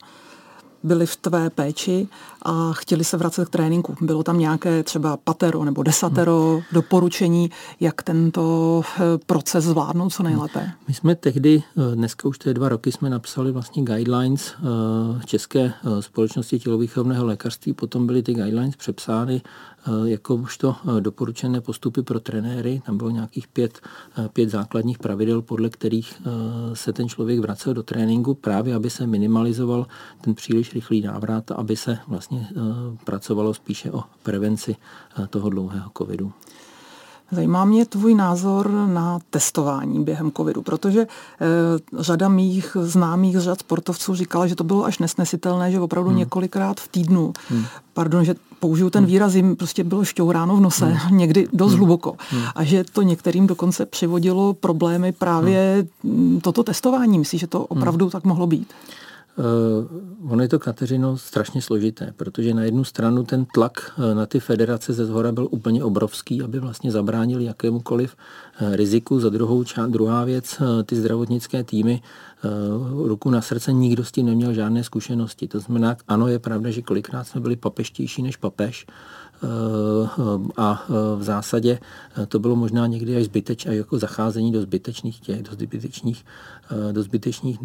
byli 0.84 1.06
v 1.06 1.16
tvé 1.16 1.50
péči 1.50 2.08
a 2.42 2.74
chtěli 2.74 3.04
se 3.04 3.18
vracet 3.18 3.48
k 3.48 3.52
tréninku. 3.52 3.96
Bylo 4.02 4.24
tam 4.24 4.40
nějaké 4.40 4.84
třeba 4.84 5.18
patero 5.18 5.64
nebo 5.64 5.84
desatero 5.84 6.52
hmm. 6.54 6.62
doporučení, 6.72 7.52
jak 7.80 8.04
tento 8.04 8.82
eh, 8.96 9.02
proces 9.26 9.66
zvládnout 9.66 10.10
co 10.10 10.24
nejlépe? 10.24 10.72
My 10.88 10.94
jsme 10.94 11.16
tehdy, 11.16 11.64
eh, 11.78 11.96
dneska 11.96 12.28
už 12.28 12.38
to 12.38 12.50
je 12.50 12.54
dva 12.54 12.70
roky, 12.70 12.92
jsme 12.92 13.10
napsali 13.10 13.52
vlastně 13.52 13.84
guidelines 13.84 14.54
eh, 14.58 15.26
České 15.26 15.74
společnosti 16.00 16.60
tělovýchovného 16.60 17.26
lékařství, 17.26 17.74
potom 17.74 18.08
byly 18.08 18.24
ty 18.24 18.34
guidelines 18.34 18.76
přepsány 18.76 19.42
jako 20.04 20.36
už 20.36 20.58
to 20.58 20.76
doporučené 21.00 21.62
postupy 21.62 22.04
pro 22.04 22.20
trenéry. 22.20 22.82
Tam 22.86 22.98
bylo 22.98 23.10
nějakých 23.10 23.48
pět, 23.48 23.82
pět 24.34 24.50
základních 24.50 24.98
pravidel, 24.98 25.42
podle 25.42 25.70
kterých 25.70 26.22
se 26.74 26.94
ten 26.94 27.10
člověk 27.10 27.40
vracel 27.40 27.74
do 27.74 27.84
tréninku, 27.84 28.34
právě 28.34 28.76
aby 28.76 28.90
se 28.90 29.08
minimalizoval 29.08 29.88
ten 30.22 30.36
příliš 30.36 30.74
rychlý 30.74 31.02
návrat, 31.02 31.52
aby 31.52 31.76
se 31.76 31.98
vlastně 32.08 32.48
pracovalo 33.04 33.54
spíše 33.54 33.92
o 33.92 34.04
prevenci 34.24 34.76
toho 35.30 35.50
dlouhého 35.50 35.92
covidu. 35.98 36.32
Zajímá 37.32 37.66
mě 37.66 37.86
tvůj 37.86 38.16
názor 38.16 38.72
na 38.72 39.20
testování 39.30 40.04
během 40.04 40.32
covidu, 40.32 40.62
protože 40.62 41.02
e, 41.02 41.08
řada 42.00 42.30
mých 42.30 42.78
známých 42.82 43.40
řad 43.40 43.60
sportovců 43.60 44.16
říkala, 44.16 44.48
že 44.48 44.56
to 44.56 44.64
bylo 44.64 44.86
až 44.86 45.00
nesnesitelné, 45.00 45.72
že 45.72 45.80
opravdu 45.80 46.10
hmm. 46.10 46.20
několikrát 46.20 46.80
v 46.80 46.88
týdnu, 46.88 47.34
hmm. 47.50 47.66
pardon, 47.94 48.26
že 48.26 48.36
použiju 48.64 48.90
ten 48.90 49.04
hmm. 49.04 49.12
výraz, 49.12 49.36
jim 49.36 49.56
prostě 49.56 49.84
bylo 49.84 50.06
šťouráno 50.06 50.56
v 50.56 50.62
nose, 50.62 50.86
hmm. 50.86 51.18
někdy 51.18 51.48
dost 51.54 51.72
hmm. 51.72 51.78
hluboko. 51.78 52.16
Hmm. 52.30 52.44
A 52.56 52.64
že 52.64 52.84
to 52.84 53.02
některým 53.02 53.48
dokonce 53.48 53.86
přivodilo 53.86 54.54
problémy 54.54 55.12
právě 55.12 55.86
hmm. 56.04 56.40
toto 56.44 56.64
testování. 56.64 57.20
Myslíš, 57.20 57.42
že 57.42 57.48
to 57.48 57.66
opravdu 57.66 58.06
hmm. 58.06 58.12
tak 58.12 58.24
mohlo 58.24 58.48
být? 58.48 58.68
Uh, 59.38 60.32
ono 60.32 60.42
je 60.42 60.48
to, 60.48 60.60
Kateřino, 60.60 61.18
strašně 61.18 61.62
složité, 61.62 62.14
protože 62.18 62.54
na 62.54 62.64
jednu 62.64 62.84
stranu 62.84 63.24
ten 63.24 63.46
tlak 63.46 63.92
eh, 63.98 64.16
na 64.16 64.26
ty 64.26 64.40
federace 64.40 64.94
ze 64.94 65.06
zhora 65.06 65.32
byl 65.32 65.48
úplně 65.52 65.84
obrovský, 65.84 66.42
aby 66.42 66.60
vlastně 66.60 66.92
zabránili 66.92 67.44
jakémukoliv 67.44 68.16
uh, 68.62 68.76
riziku. 68.76 69.20
Za 69.20 69.30
druhou 69.30 69.64
část, 69.64 69.90
druhá 69.90 70.24
věc, 70.24 70.62
ty 70.86 70.96
zdravotnické 70.96 71.64
týmy, 71.64 72.02
ruku 73.04 73.30
na 73.30 73.42
srdce, 73.42 73.74
nikdo 73.74 74.04
s 74.06 74.12
tím 74.12 74.26
neměl 74.26 74.54
žádné 74.54 74.84
zkušenosti. 74.84 75.48
To 75.48 75.60
znamená, 75.60 75.96
ano, 76.08 76.28
je 76.28 76.40
pravda, 76.40 76.70
že 76.70 76.82
kolikrát 76.82 77.24
jsme 77.24 77.42
byli 77.42 77.56
papeštější 77.56 78.22
než 78.22 78.38
papež, 78.38 78.86
Eh, 78.86 79.23
a 80.58 80.86
eh, 80.90 80.94
v 81.16 81.24
zásadě 81.24 81.80
eh, 82.18 82.26
to 82.26 82.40
bylo 82.40 82.56
možná 82.56 82.88
někdy 82.88 83.18
až 83.18 83.24
zbytečné, 83.24 83.76
jako 83.76 84.00
zacházení 84.00 84.52
do 84.52 84.62
zbytečných 84.62 85.20
těch, 85.20 85.44
do 85.44 85.52
zbytečných, 85.52 86.26
do 86.92 87.04
zbytečných 87.04 87.60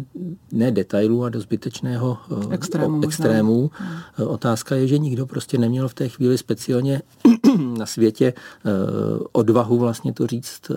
ne 0.51 0.71
detailů, 0.71 1.23
a 1.23 1.29
do 1.29 1.41
zbytečného 1.41 2.17
extrému. 2.51 3.03
extrému. 3.03 3.71
Hmm. 3.73 4.27
Otázka 4.27 4.75
je, 4.75 4.87
že 4.87 4.97
nikdo 4.97 5.25
prostě 5.25 5.57
neměl 5.57 5.87
v 5.87 5.93
té 5.93 6.09
chvíli 6.09 6.37
speciálně 6.37 7.01
na 7.77 7.85
světě 7.85 8.33
odvahu 9.31 9.77
vlastně 9.77 10.13
to 10.13 10.27
říct, 10.27 10.71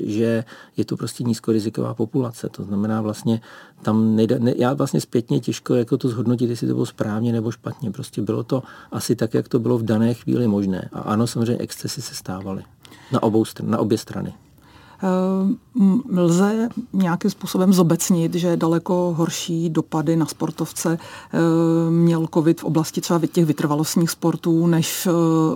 že 0.00 0.44
je 0.76 0.84
to 0.84 0.96
prostě 0.96 1.24
nízkoriziková 1.24 1.94
populace. 1.94 2.48
To 2.48 2.64
znamená 2.64 3.00
vlastně 3.00 3.40
tam 3.82 4.16
nejde, 4.16 4.38
ne, 4.38 4.54
já 4.56 4.74
vlastně 4.74 5.00
zpětně 5.00 5.40
těžko 5.40 5.74
jako 5.74 5.96
to 5.96 6.08
zhodnotit, 6.08 6.50
jestli 6.50 6.68
to 6.68 6.74
bylo 6.74 6.86
správně 6.86 7.32
nebo 7.32 7.50
špatně. 7.50 7.90
Prostě 7.90 8.22
bylo 8.22 8.42
to 8.42 8.62
asi 8.92 9.16
tak, 9.16 9.34
jak 9.34 9.48
to 9.48 9.58
bylo 9.58 9.78
v 9.78 9.82
dané 9.82 10.14
chvíli 10.14 10.48
možné. 10.48 10.88
A 10.92 11.00
ano, 11.00 11.26
samozřejmě 11.26 11.58
excesy 11.58 12.02
se 12.02 12.14
stávaly 12.14 12.62
na, 13.12 13.22
obou, 13.22 13.44
na 13.62 13.78
obě 13.78 13.98
strany. 13.98 14.34
Eh, 15.02 16.20
lze 16.20 16.68
nějakým 16.92 17.30
způsobem 17.30 17.72
zobecnit, 17.72 18.34
že 18.34 18.56
daleko 18.56 19.14
horší 19.16 19.70
dopady 19.70 20.16
na 20.16 20.26
sportovce 20.26 20.98
eh, 20.98 21.38
měl 21.90 22.26
COVID 22.34 22.60
v 22.60 22.64
oblasti 22.64 23.00
třeba 23.00 23.20
těch 23.32 23.44
vytrvalostních 23.44 24.10
sportů, 24.10 24.66
než 24.66 25.06
eh, 25.06 25.10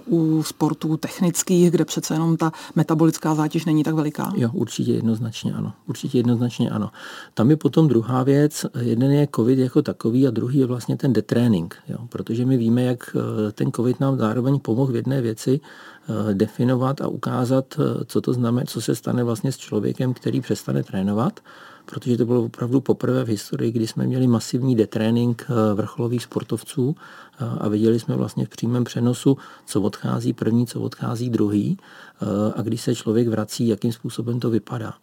u 0.07 0.43
sportů 0.43 0.97
technických, 0.97 1.71
kde 1.71 1.85
přece 1.85 2.15
jenom 2.15 2.37
ta 2.37 2.53
metabolická 2.77 3.35
zátěž 3.35 3.65
není 3.65 3.83
tak 3.83 3.95
veliká? 3.95 4.33
Jo, 4.37 4.51
určitě 4.53 4.93
jednoznačně 4.93 5.55
ano. 5.55 5.73
Určitě 5.89 6.19
jednoznačně 6.19 6.71
ano. 6.71 6.91
Tam 7.35 7.51
je 7.51 7.57
potom 7.57 7.89
druhá 7.89 8.23
věc. 8.23 8.67
Jeden 8.81 9.13
je 9.13 9.29
COVID 9.35 9.59
jako 9.59 9.83
takový 9.83 10.27
a 10.27 10.31
druhý 10.31 10.59
je 10.59 10.67
vlastně 10.67 10.97
ten 10.97 11.13
detrénink. 11.13 11.77
Jo? 11.89 11.99
Protože 12.09 12.45
my 12.45 12.57
víme, 12.57 12.83
jak 12.83 13.17
ten 13.53 13.73
COVID 13.73 14.01
nám 14.01 14.19
zároveň 14.19 14.59
pomohl 14.61 14.93
v 14.93 14.97
jedné 14.97 15.21
věci, 15.21 15.61
Eh, 15.61 15.96
definovat 16.33 17.01
a 17.01 17.09
ukázat, 17.09 17.75
eh, 17.79 18.05
co 18.05 18.21
to 18.21 18.33
znamená, 18.33 18.66
co 18.66 18.81
se 18.81 18.95
stane 18.95 19.25
vlastně 19.25 19.53
s 19.53 19.57
člověkem, 19.57 20.14
který 20.14 20.40
přestane 20.40 20.83
trénovat, 20.83 21.40
protože 21.87 22.16
to 22.16 22.27
bylo 22.27 22.45
opravdu 22.45 22.81
poprvé 22.81 23.25
v 23.25 23.29
historii, 23.29 23.73
kdy 23.73 23.87
jsme 23.87 24.07
měli 24.07 24.27
masivní 24.27 24.77
detrénink 24.77 25.47
eh, 25.49 25.75
vrcholových 25.75 26.23
sportovců 26.23 26.97
a 27.59 27.69
viděli 27.69 28.01
jsme 28.01 28.16
vlastně 28.16 28.47
v 28.47 28.49
přímém 28.49 28.85
přenosu, 28.85 29.37
co 29.66 29.83
odchází 29.83 30.33
první, 30.33 30.66
co 30.66 30.81
odchází 30.81 31.31
druhý 31.31 31.79
a 32.57 32.62
když 32.62 32.81
se 32.81 32.95
člověk 32.95 33.29
vrací, 33.29 33.69
jakým 33.69 33.92
způsobem 33.92 34.40
to 34.40 34.51
vypadá. 34.51 34.95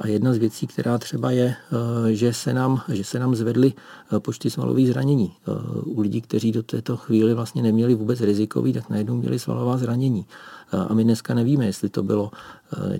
A 0.00 0.06
jedna 0.06 0.32
z 0.32 0.36
věcí, 0.36 0.66
která 0.66 0.98
třeba 0.98 1.30
je, 1.30 1.56
eh, 2.08 2.14
že 2.14 2.32
se 2.32 2.54
nám, 2.54 2.82
že 2.88 3.04
se 3.04 3.18
nám 3.18 3.34
zvedly 3.34 3.72
eh, 3.72 4.20
počty 4.20 4.50
svalových 4.50 4.88
zranění. 4.88 5.32
Eh, 5.32 5.52
u 5.84 6.00
lidí, 6.00 6.20
kteří 6.20 6.52
do 6.52 6.62
této 6.62 6.96
chvíli 6.96 7.34
vlastně 7.34 7.62
neměli 7.62 7.94
vůbec 7.94 8.20
rizikový, 8.20 8.72
tak 8.72 8.90
najednou 8.90 9.16
měli 9.16 9.38
svalová 9.38 9.76
zranění. 9.76 10.26
A 10.88 10.94
my 10.94 11.04
dneska 11.04 11.34
nevíme, 11.34 11.66
jestli 11.66 11.88
to 11.88 12.02
bylo 12.02 12.30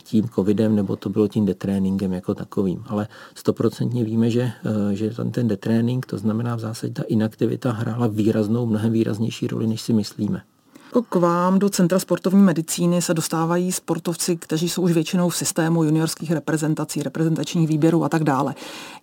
tím 0.03 0.29
covidem 0.29 0.77
nebo 0.77 0.97
to 0.97 1.09
bylo 1.09 1.29
tím 1.29 1.47
detréninkem 1.47 2.12
jako 2.12 2.35
takovým. 2.35 2.85
Ale 2.87 3.09
stoprocentně 3.35 4.05
víme, 4.05 4.31
že, 4.31 4.53
že 4.93 5.11
ten, 5.11 5.31
ten 5.31 5.49
detrénink, 5.49 6.07
to 6.07 6.19
znamená 6.19 6.57
v 6.57 6.61
zásadě 6.61 6.93
ta 6.93 7.03
inaktivita 7.03 7.73
hrála 7.73 8.07
výraznou, 8.07 8.67
mnohem 8.67 8.93
výraznější 8.93 9.47
roli, 9.47 9.67
než 9.67 9.81
si 9.81 9.93
myslíme. 9.93 10.43
Jako 10.88 11.03
k 11.03 11.14
vám 11.14 11.59
do 11.59 11.68
Centra 11.68 11.98
sportovní 11.98 12.42
medicíny 12.42 13.03
se 13.03 13.14
dostávají 13.14 13.72
sportovci, 13.72 14.37
kteří 14.37 14.68
jsou 14.68 14.83
už 14.83 14.92
většinou 14.92 15.29
v 15.29 15.37
systému 15.37 15.85
juniorských 15.85 16.31
reprezentací, 16.31 17.03
reprezentačních 17.03 17.68
výběrů 17.68 18.05
a 18.05 18.09
tak 18.09 18.24
dále. 18.24 18.55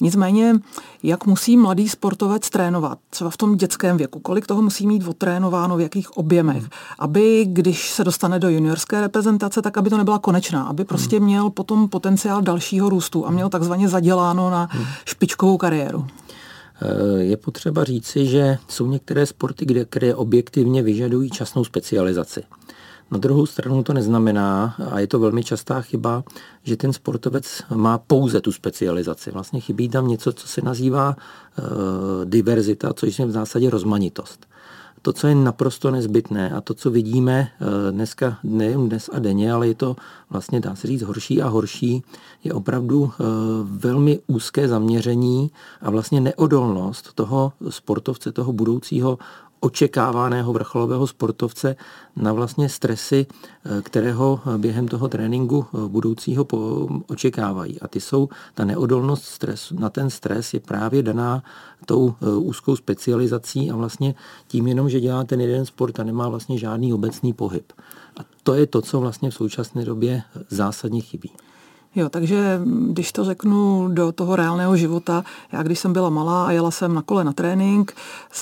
Nicméně, 0.01 0.55
jak 1.03 1.25
musí 1.25 1.57
mladý 1.57 1.89
sportovec 1.89 2.49
trénovat, 2.49 2.97
třeba 3.09 3.29
v 3.29 3.37
tom 3.37 3.55
dětském 3.55 3.97
věku, 3.97 4.19
kolik 4.19 4.47
toho 4.47 4.61
musí 4.61 4.87
mít 4.87 5.07
otrénováno, 5.07 5.77
v 5.77 5.81
jakých 5.81 6.17
objemech, 6.17 6.57
hmm. 6.57 6.69
aby 6.99 7.45
když 7.45 7.91
se 7.91 8.03
dostane 8.03 8.39
do 8.39 8.49
juniorské 8.49 9.01
reprezentace, 9.01 9.61
tak 9.61 9.77
aby 9.77 9.89
to 9.89 9.97
nebyla 9.97 10.19
konečná, 10.19 10.63
aby 10.63 10.83
prostě 10.83 11.17
hmm. 11.17 11.25
měl 11.25 11.49
potom 11.49 11.89
potenciál 11.89 12.41
dalšího 12.41 12.89
růstu 12.89 13.27
a 13.27 13.31
měl 13.31 13.49
takzvaně 13.49 13.89
zaděláno 13.89 14.49
na 14.49 14.69
hmm. 14.71 14.85
špičkovou 15.05 15.57
kariéru. 15.57 16.07
Eh, 16.81 17.23
je 17.23 17.37
potřeba 17.37 17.83
říci, 17.83 18.25
že 18.25 18.57
jsou 18.67 18.87
některé 18.87 19.25
sporty, 19.25 19.65
kde, 19.65 19.85
které 19.85 20.15
objektivně 20.15 20.83
vyžadují 20.83 21.29
časnou 21.29 21.63
specializaci. 21.63 22.43
Na 23.11 23.17
druhou 23.17 23.45
stranu 23.45 23.83
to 23.83 23.93
neznamená, 23.93 24.75
a 24.91 24.99
je 24.99 25.07
to 25.07 25.19
velmi 25.19 25.43
častá 25.43 25.81
chyba, 25.81 26.23
že 26.63 26.77
ten 26.77 26.93
sportovec 26.93 27.63
má 27.75 27.97
pouze 27.97 28.41
tu 28.41 28.51
specializaci. 28.51 29.31
Vlastně 29.31 29.59
chybí 29.59 29.89
tam 29.89 30.07
něco, 30.07 30.33
co 30.33 30.47
se 30.47 30.61
nazývá 30.61 31.15
e, 31.15 31.61
diverzita, 32.25 32.93
což 32.93 33.19
je 33.19 33.25
v 33.25 33.31
zásadě 33.31 33.69
rozmanitost 33.69 34.47
to, 35.05 35.13
co 35.13 35.27
je 35.27 35.35
naprosto 35.35 35.91
nezbytné 35.91 36.49
a 36.49 36.61
to, 36.61 36.73
co 36.73 36.91
vidíme 36.91 37.47
eh, 37.47 37.91
dneska, 37.91 38.37
nejen 38.43 38.89
dnes 38.89 39.09
a 39.13 39.19
denně, 39.19 39.53
ale 39.53 39.67
je 39.67 39.75
to 39.75 39.95
vlastně, 40.29 40.59
dá 40.59 40.75
se 40.75 40.87
říct, 40.87 41.01
horší 41.01 41.41
a 41.41 41.47
horší, 41.47 42.03
je 42.43 42.53
opravdu 42.53 43.11
eh, 43.13 43.23
velmi 43.63 44.19
úzké 44.27 44.67
zaměření 44.67 45.51
a 45.81 45.89
vlastně 45.89 46.21
neodolnost 46.21 47.13
toho 47.13 47.53
sportovce, 47.69 48.31
toho 48.31 48.53
budoucího 48.53 49.17
očekávaného 49.65 50.53
vrcholového 50.53 51.07
sportovce 51.07 51.75
na 52.15 52.33
vlastně 52.33 52.69
stresy, 52.69 53.25
eh, 53.25 53.81
kterého 53.81 54.39
během 54.57 54.87
toho 54.87 55.07
tréninku 55.09 55.65
eh, 55.65 55.87
budoucího 55.87 56.45
očekávají. 57.07 57.81
A 57.81 57.87
ty 57.87 58.01
jsou, 58.01 58.29
ta 58.53 58.65
neodolnost 58.65 59.25
stres, 59.25 59.71
na 59.71 59.89
ten 59.89 60.09
stres 60.09 60.53
je 60.53 60.59
právě 60.59 61.03
daná 61.03 61.43
tou 61.85 62.13
eh, 62.13 62.29
úzkou 62.29 62.75
specializací 62.75 63.71
a 63.71 63.75
vlastně 63.75 64.15
tím 64.47 64.67
jenom, 64.67 64.89
že 64.89 64.99
dělá 64.99 65.23
ten 65.23 65.41
jeden 65.41 65.65
sport 65.65 65.99
a 65.99 66.03
nemá 66.03 66.29
vlastně 66.29 66.57
žádný 66.57 66.93
obecný 66.93 67.33
pohyb. 67.33 67.73
A 68.19 68.21
to 68.43 68.53
je 68.53 68.67
to, 68.67 68.81
co 68.81 68.99
vlastně 68.99 69.29
v 69.29 69.33
současné 69.33 69.85
době 69.85 70.23
zásadně 70.49 71.01
chybí. 71.01 71.31
Jo, 71.95 72.09
takže 72.09 72.61
když 72.87 73.11
to 73.11 73.23
řeknu 73.23 73.87
do 73.87 74.11
toho 74.11 74.35
reálného 74.35 74.77
života, 74.77 75.23
já 75.51 75.63
když 75.63 75.79
jsem 75.79 75.93
byla 75.93 76.09
malá 76.09 76.45
a 76.45 76.51
jela 76.51 76.71
jsem 76.71 76.93
na 76.93 77.01
kole 77.01 77.23
na 77.23 77.33
trénink, 77.33 77.93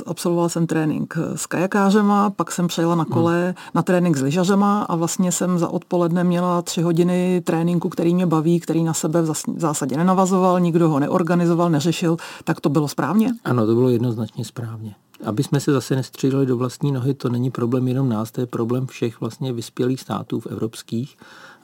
absolvovala 0.05 0.49
jsem 0.49 0.67
trénink 0.67 1.17
s 1.35 1.45
kajakářema, 1.45 2.29
pak 2.29 2.51
jsem 2.51 2.67
přejela 2.67 2.95
na 2.95 3.05
kole 3.05 3.43
hmm. 3.43 3.53
na 3.73 3.83
trénink 3.83 4.17
s 4.17 4.21
lyžařema 4.21 4.81
a 4.81 4.95
vlastně 4.95 5.31
jsem 5.31 5.59
za 5.59 5.67
odpoledne 5.67 6.23
měla 6.23 6.61
tři 6.61 6.81
hodiny 6.81 7.41
tréninku, 7.45 7.89
který 7.89 8.15
mě 8.15 8.25
baví, 8.25 8.59
který 8.59 8.83
na 8.83 8.93
sebe 8.93 9.21
v 9.21 9.33
zásadě 9.57 9.97
nenavazoval, 9.97 10.59
nikdo 10.59 10.89
ho 10.89 10.99
neorganizoval, 10.99 11.69
neřešil, 11.69 12.17
tak 12.43 12.61
to 12.61 12.69
bylo 12.69 12.87
správně? 12.87 13.31
Ano, 13.45 13.65
to 13.65 13.75
bylo 13.75 13.89
jednoznačně 13.89 14.45
správně. 14.45 14.95
Aby 15.25 15.43
jsme 15.43 15.59
se 15.59 15.71
zase 15.71 15.95
nestřídali 15.95 16.45
do 16.45 16.57
vlastní 16.57 16.91
nohy, 16.91 17.13
to 17.13 17.29
není 17.29 17.51
problém 17.51 17.88
jenom 17.88 18.09
nás, 18.09 18.31
to 18.31 18.41
je 18.41 18.47
problém 18.47 18.88
všech 18.88 19.19
vlastně 19.19 19.53
vyspělých 19.53 20.01
států 20.01 20.39
v 20.39 20.47
evropských, 20.47 21.17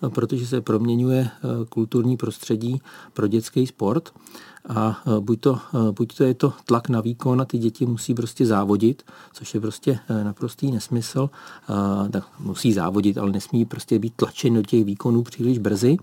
protože 0.09 0.47
se 0.47 0.61
proměňuje 0.61 1.29
eh, 1.29 1.65
kulturní 1.69 2.17
prostředí 2.17 2.81
pro 3.13 3.27
dětský 3.27 3.67
sport 3.67 4.13
a 4.69 5.01
eh, 5.07 5.19
buď 5.19 5.39
to, 5.39 5.59
eh, 5.73 5.91
buď 5.91 6.17
to 6.17 6.23
je 6.23 6.33
to 6.33 6.53
tlak 6.65 6.89
na 6.89 7.01
výkon 7.01 7.41
a 7.41 7.45
ty 7.45 7.57
děti 7.57 7.85
musí 7.85 8.13
prostě 8.13 8.45
závodit, 8.45 9.03
což 9.33 9.53
je 9.53 9.61
prostě 9.61 9.99
naprostý 10.23 10.71
nesmysl. 10.71 11.29
Tak 12.11 12.23
musí 12.39 12.73
závodit, 12.73 13.17
ale 13.17 13.31
nesmí 13.31 13.65
prostě 13.65 13.99
být 13.99 14.13
tlačen 14.15 14.53
do 14.53 14.61
těch 14.61 14.85
výkonů 14.85 15.23
příliš 15.23 15.57
brzy 15.57 15.97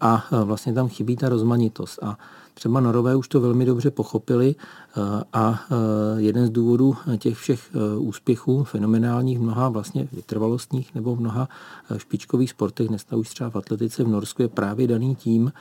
a 0.00 0.24
vlastně 0.44 0.72
tam 0.72 0.88
chybí 0.88 1.16
ta 1.16 1.28
rozmanitost. 1.28 2.02
A 2.02 2.18
Třeba 2.58 2.80
Norové 2.80 3.16
už 3.16 3.28
to 3.28 3.40
velmi 3.40 3.64
dobře 3.64 3.90
pochopili 3.90 4.54
eh, 4.58 5.00
a 5.32 5.60
eh, 5.70 5.74
jeden 6.20 6.46
z 6.46 6.50
důvodů 6.50 6.96
těch 7.18 7.38
všech 7.38 7.70
eh, 7.74 7.98
úspěchů, 7.98 8.64
fenomenálních 8.64 9.38
mnoha 9.38 9.68
vlastně 9.68 10.08
vytrvalostních 10.12 10.94
nebo 10.94 11.16
mnoha 11.16 11.48
špičkových 11.96 12.50
sportech, 12.50 12.88
dneska 12.88 13.16
už 13.16 13.28
třeba 13.28 13.50
v 13.50 13.56
atletice 13.56 14.04
v 14.04 14.08
Norsku 14.08 14.42
je 14.42 14.48
právě 14.48 14.86
daný 14.86 15.14
tím, 15.14 15.52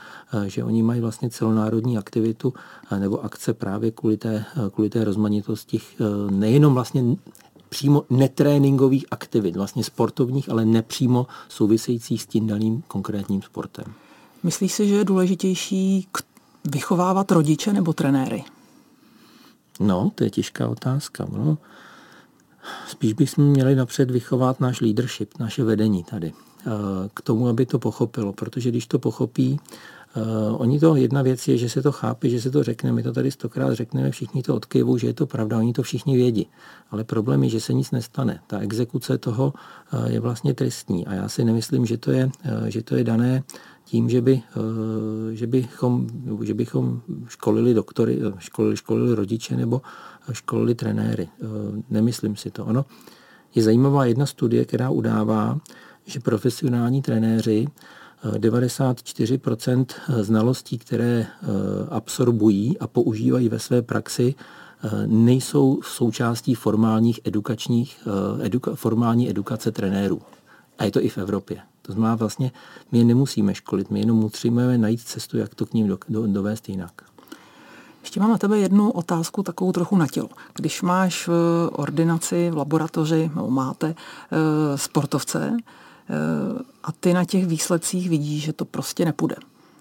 že 0.45 0.63
oni 0.63 0.83
mají 0.83 1.01
vlastně 1.01 1.29
celonárodní 1.29 1.97
aktivitu 1.97 2.53
nebo 2.99 3.23
akce 3.23 3.53
právě 3.53 3.91
kvůli 3.91 4.17
té, 4.17 4.45
kvůli 4.73 4.89
té 4.89 5.03
rozmanitosti 5.03 5.81
nejenom 6.29 6.73
vlastně 6.73 7.17
přímo 7.69 8.03
netréninkových 8.09 9.05
aktivit, 9.11 9.55
vlastně 9.55 9.83
sportovních, 9.83 10.49
ale 10.49 10.65
nepřímo 10.65 11.27
souvisejících 11.49 12.21
s 12.21 12.25
tím 12.25 12.47
daným 12.47 12.83
konkrétním 12.87 13.41
sportem. 13.41 13.85
Myslíš 14.43 14.73
si, 14.73 14.87
že 14.87 14.95
je 14.95 15.05
důležitější 15.05 16.07
k 16.11 16.21
vychovávat 16.71 17.31
rodiče 17.31 17.73
nebo 17.73 17.93
trenéry? 17.93 18.43
No, 19.79 20.11
to 20.15 20.23
je 20.23 20.29
těžká 20.29 20.67
otázka. 20.67 21.27
No. 21.31 21.57
Spíš 22.87 23.13
bychom 23.13 23.45
měli 23.45 23.75
napřed 23.75 24.11
vychovat 24.11 24.59
náš 24.59 24.81
leadership, 24.81 25.39
naše 25.39 25.63
vedení 25.63 26.03
tady, 26.03 26.33
eh, 26.33 26.69
k 27.13 27.21
tomu, 27.21 27.47
aby 27.47 27.65
to 27.65 27.79
pochopilo, 27.79 28.33
protože 28.33 28.69
když 28.69 28.87
to 28.87 28.99
pochopí 28.99 29.59
Uh, 30.15 30.61
oni 30.61 30.79
to, 30.79 30.95
jedna 30.95 31.21
věc 31.21 31.47
je, 31.47 31.57
že 31.57 31.69
se 31.69 31.81
to 31.81 31.91
chápe, 31.91 32.29
že 32.29 32.41
se 32.41 32.51
to 32.51 32.63
řekne, 32.63 32.91
my 32.91 33.03
to 33.03 33.13
tady 33.13 33.31
stokrát 33.31 33.73
řekneme, 33.73 34.11
všichni 34.11 34.43
to 34.43 34.55
odkyvou, 34.55 34.97
že 34.97 35.07
je 35.07 35.13
to 35.13 35.27
pravda, 35.27 35.57
oni 35.57 35.73
to 35.73 35.83
všichni 35.83 36.17
vědí. 36.17 36.47
Ale 36.91 37.03
problém 37.03 37.43
je, 37.43 37.49
že 37.49 37.61
se 37.61 37.73
nic 37.73 37.91
nestane. 37.91 38.39
Ta 38.47 38.59
exekuce 38.59 39.17
toho 39.17 39.53
uh, 39.93 40.05
je 40.05 40.19
vlastně 40.19 40.53
tristní 40.53 41.07
a 41.07 41.13
já 41.13 41.29
si 41.29 41.45
nemyslím, 41.45 41.85
že 41.85 41.97
to 41.97 42.11
je, 42.11 42.29
že 42.67 42.81
to 42.81 42.95
je 42.95 43.03
dané 43.03 43.43
tím, 43.87 44.09
že, 44.09 44.21
by, 44.21 44.41
že, 45.31 45.47
bychom, 45.47 46.07
že 46.43 46.53
bychom 46.53 47.01
školili 47.27 47.73
doktory, 47.73 48.19
školili, 48.39 48.77
školili 48.77 49.15
rodiče 49.15 49.57
nebo 49.57 49.81
školili 50.31 50.75
trenéry. 50.75 51.29
Nemyslím 51.89 52.35
si 52.35 52.51
to. 52.51 52.65
Ono 52.65 52.85
je 53.55 53.63
zajímavá 53.63 54.05
jedna 54.05 54.25
studie, 54.25 54.65
která 54.65 54.89
udává, 54.89 55.59
že 56.05 56.19
profesionální 56.19 57.01
trenéři 57.01 57.67
94% 58.23 59.85
znalostí, 60.21 60.77
které 60.77 61.25
eh, 61.25 61.45
absorbují 61.89 62.79
a 62.79 62.87
používají 62.87 63.49
ve 63.49 63.59
své 63.59 63.81
praxi, 63.81 64.35
eh, 64.35 64.89
nejsou 65.07 65.79
součástí 65.83 66.55
formálních 66.55 67.19
edukačních, 67.23 68.07
eh, 68.07 68.45
eduka, 68.45 68.75
formální 68.75 69.29
edukace 69.29 69.71
trenérů. 69.71 70.21
A 70.77 70.83
je 70.83 70.91
to 70.91 71.01
i 71.03 71.09
v 71.09 71.17
Evropě. 71.17 71.57
To 71.87 71.93
znamená 71.93 72.15
vlastně, 72.15 72.51
my 72.91 72.97
je 72.97 73.05
nemusíme 73.05 73.55
školit, 73.55 73.91
my 73.91 73.99
jenom 73.99 74.17
musíme 74.17 74.77
najít 74.77 75.01
cestu, 75.01 75.37
jak 75.37 75.55
to 75.55 75.65
k 75.65 75.73
ním 75.73 75.87
do, 75.87 75.97
do, 76.09 76.27
dovést 76.27 76.69
jinak. 76.69 76.91
Ještě 78.01 78.19
mám 78.19 78.29
na 78.29 78.37
tebe 78.37 78.57
jednu 78.57 78.91
otázku, 78.91 79.43
takovou 79.43 79.71
trochu 79.71 79.97
na 79.97 80.07
tělo. 80.07 80.29
Když 80.53 80.81
máš 80.81 81.27
v 81.27 81.69
ordinaci, 81.71 82.49
v 82.51 82.57
laboratoři, 82.57 83.31
nebo 83.35 83.49
máte 83.49 83.95
sportovce, 84.75 85.57
Eh, 86.09 86.63
a 86.83 86.91
ty 86.91 87.13
na 87.13 87.25
těch 87.25 87.45
výsledcích 87.45 88.09
vidíš, 88.09 88.43
že 88.43 88.53
to 88.53 88.65
prostě 88.65 89.05
nepůjde. 89.05 89.35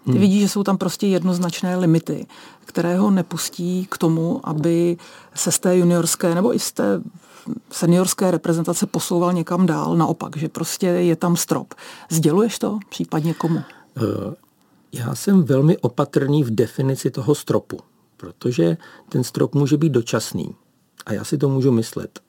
Ty 0.05 0.11
hmm. 0.11 0.21
vidíš, 0.21 0.41
že 0.41 0.49
jsou 0.49 0.63
tam 0.63 0.79
prostě 0.79 1.07
jednoznačné 1.07 1.77
limity, 1.77 2.27
které 2.65 2.99
ho 2.99 3.11
nepustí 3.11 3.87
k 3.91 3.99
tomu, 3.99 4.41
aby 4.45 4.97
se 5.35 5.53
z 5.53 5.59
té 5.59 5.77
juniorské 5.77 6.35
nebo 6.35 6.55
i 6.55 6.59
z 6.59 6.73
té 6.73 7.01
seniorské 7.71 8.31
reprezentace 8.31 8.87
posouval 8.87 9.33
někam 9.33 9.67
dál. 9.67 9.97
Naopak, 9.97 10.37
že 10.37 10.49
prostě 10.49 10.87
je 10.87 11.17
tam 11.17 11.37
strop. 11.37 11.75
Sděluješ 12.11 12.59
to 12.59 12.79
případně 12.89 13.35
komu? 13.35 13.59
Eh, 13.59 14.35
já 14.93 15.15
jsem 15.15 15.43
velmi 15.43 15.79
opatrný 15.79 16.45
v 16.45 16.51
definici 16.51 17.11
toho 17.11 17.35
stropu, 17.35 17.79
protože 18.17 18.77
ten 19.09 19.25
strop 19.25 19.55
může 19.55 19.77
být 19.77 19.93
dočasný. 19.93 20.55
A 21.07 21.13
já 21.13 21.25
si 21.25 21.39
to 21.39 21.49
můžu 21.49 21.73
myslet 21.73 22.21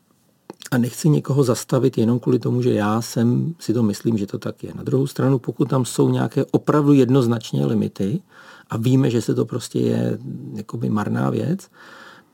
a 0.72 0.78
nechci 0.78 1.10
někoho 1.10 1.44
zastavit 1.44 1.98
jenom 1.98 2.20
kvůli 2.20 2.40
tomu, 2.40 2.62
že 2.62 2.74
já 2.74 3.02
jsem 3.02 3.56
si 3.60 3.74
to 3.74 3.84
myslím, 3.84 4.18
že 4.18 4.28
to 4.28 4.38
tak 4.38 4.64
je. 4.64 4.72
Na 4.76 4.84
druhou 4.84 5.08
stranu, 5.08 5.40
pokud 5.40 5.70
tam 5.70 5.86
jsou 5.86 6.10
nějaké 6.10 6.46
opravdu 6.52 6.94
jednoznačné 6.94 7.66
limity 7.66 8.22
a 8.70 8.78
víme, 8.78 9.10
že 9.10 9.22
se 9.22 9.36
to 9.36 9.46
prostě 9.46 9.80
je 9.80 10.18
jakoby 10.54 10.90
marná 10.90 11.30
věc, 11.30 11.68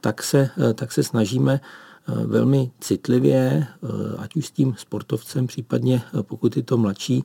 tak 0.01 0.23
se, 0.23 0.49
tak 0.75 0.91
se 0.91 1.03
snažíme 1.03 1.61
eh, 1.63 1.92
velmi 2.07 2.71
citlivě, 2.79 3.67
eh, 3.67 3.87
ať 4.17 4.35
už 4.35 4.47
s 4.47 4.51
tím 4.51 4.75
sportovcem, 4.77 5.47
případně 5.47 6.01
eh, 6.19 6.23
pokud 6.23 6.57
je 6.57 6.63
to 6.63 6.77
mladší 6.77 7.23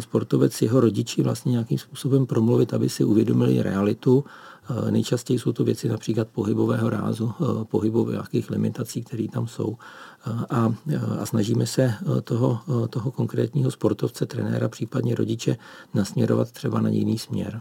sportovec, 0.00 0.62
jeho 0.62 0.80
rodiči 0.80 1.22
vlastně 1.22 1.52
nějakým 1.52 1.78
způsobem 1.78 2.26
promluvit, 2.26 2.74
aby 2.74 2.88
si 2.88 3.04
uvědomili 3.04 3.62
realitu 3.62 4.24
Eh, 4.70 4.90
nejčastěji 4.90 5.38
jsou 5.38 5.52
to 5.52 5.64
věci 5.64 5.88
například 5.88 6.28
pohybového 6.28 6.90
rázu, 6.90 7.32
eh, 7.40 7.64
pohybových 7.64 8.50
limitací, 8.50 9.02
které 9.02 9.28
tam 9.28 9.48
jsou. 9.48 9.76
Eh, 10.26 10.30
a, 10.50 10.74
a 11.20 11.26
snažíme 11.26 11.66
se 11.66 11.94
toho, 12.24 12.60
toho 12.90 13.10
konkrétního 13.10 13.70
sportovce, 13.70 14.26
trenéra, 14.26 14.68
případně 14.68 15.14
rodiče 15.14 15.56
nasměrovat 15.94 16.52
třeba 16.52 16.80
na 16.80 16.88
jiný 16.88 17.18
směr. 17.18 17.60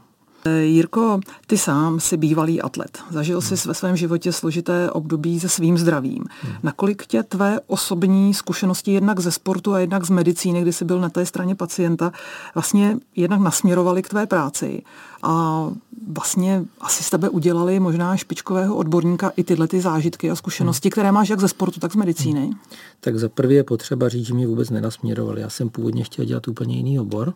Jirko, 0.49 1.19
ty 1.47 1.57
sám 1.57 1.99
jsi 1.99 2.17
bývalý 2.17 2.61
atlet. 2.61 3.03
Zažil 3.09 3.41
jsi 3.41 3.67
ve 3.67 3.73
svém 3.73 3.95
životě 3.95 4.31
složité 4.31 4.91
období 4.91 5.39
se 5.39 5.49
svým 5.49 5.77
zdravím. 5.77 6.23
Hmm. 6.41 6.53
Nakolik 6.63 7.05
tě 7.05 7.23
tvé 7.23 7.59
osobní 7.67 8.33
zkušenosti 8.33 8.93
jednak 8.93 9.19
ze 9.19 9.31
sportu 9.31 9.73
a 9.73 9.79
jednak 9.79 10.05
z 10.05 10.09
medicíny, 10.09 10.61
kdy 10.61 10.73
jsi 10.73 10.85
byl 10.85 10.99
na 10.99 11.09
té 11.09 11.25
straně 11.25 11.55
pacienta, 11.55 12.11
vlastně 12.55 12.97
jednak 13.15 13.39
nasměrovali 13.39 14.01
k 14.01 14.09
tvé 14.09 14.25
práci 14.25 14.83
a 15.23 15.69
vlastně 16.07 16.65
asi 16.81 17.03
z 17.03 17.09
tebe 17.09 17.29
udělali 17.29 17.79
možná 17.79 18.17
špičkového 18.17 18.75
odborníka 18.75 19.31
i 19.35 19.43
tyhle 19.43 19.67
ty 19.67 19.81
zážitky 19.81 20.31
a 20.31 20.35
zkušenosti, 20.35 20.89
které 20.89 21.11
máš 21.11 21.29
jak 21.29 21.39
ze 21.39 21.47
sportu, 21.47 21.79
tak 21.79 21.91
z 21.91 21.95
medicíny? 21.95 22.41
Hmm. 22.41 22.59
Tak 22.99 23.19
za 23.19 23.29
prvé 23.29 23.53
je 23.53 23.63
potřeba 23.63 24.09
říct, 24.09 24.25
že 24.25 24.33
mě 24.33 24.47
vůbec 24.47 24.69
nenasměrovali. 24.69 25.41
Já 25.41 25.49
jsem 25.49 25.69
původně 25.69 26.03
chtěl 26.03 26.25
dělat 26.25 26.47
úplně 26.47 26.75
jiný 26.75 26.99
obor. 26.99 27.33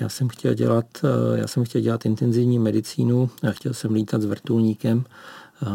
Já 0.00 0.08
jsem 0.08 0.28
chtěl 0.28 0.54
dělat, 0.54 0.86
eh, 1.04 1.38
já 1.38 1.46
jsem 1.46 1.64
chtěl 1.64 1.80
dělat 1.80 2.06
intenzivní 2.06 2.58
medicínu, 2.58 3.30
a 3.48 3.50
chtěl 3.50 3.74
jsem 3.74 3.94
lítat 3.94 4.22
s 4.22 4.24
vrtulníkem, 4.24 5.04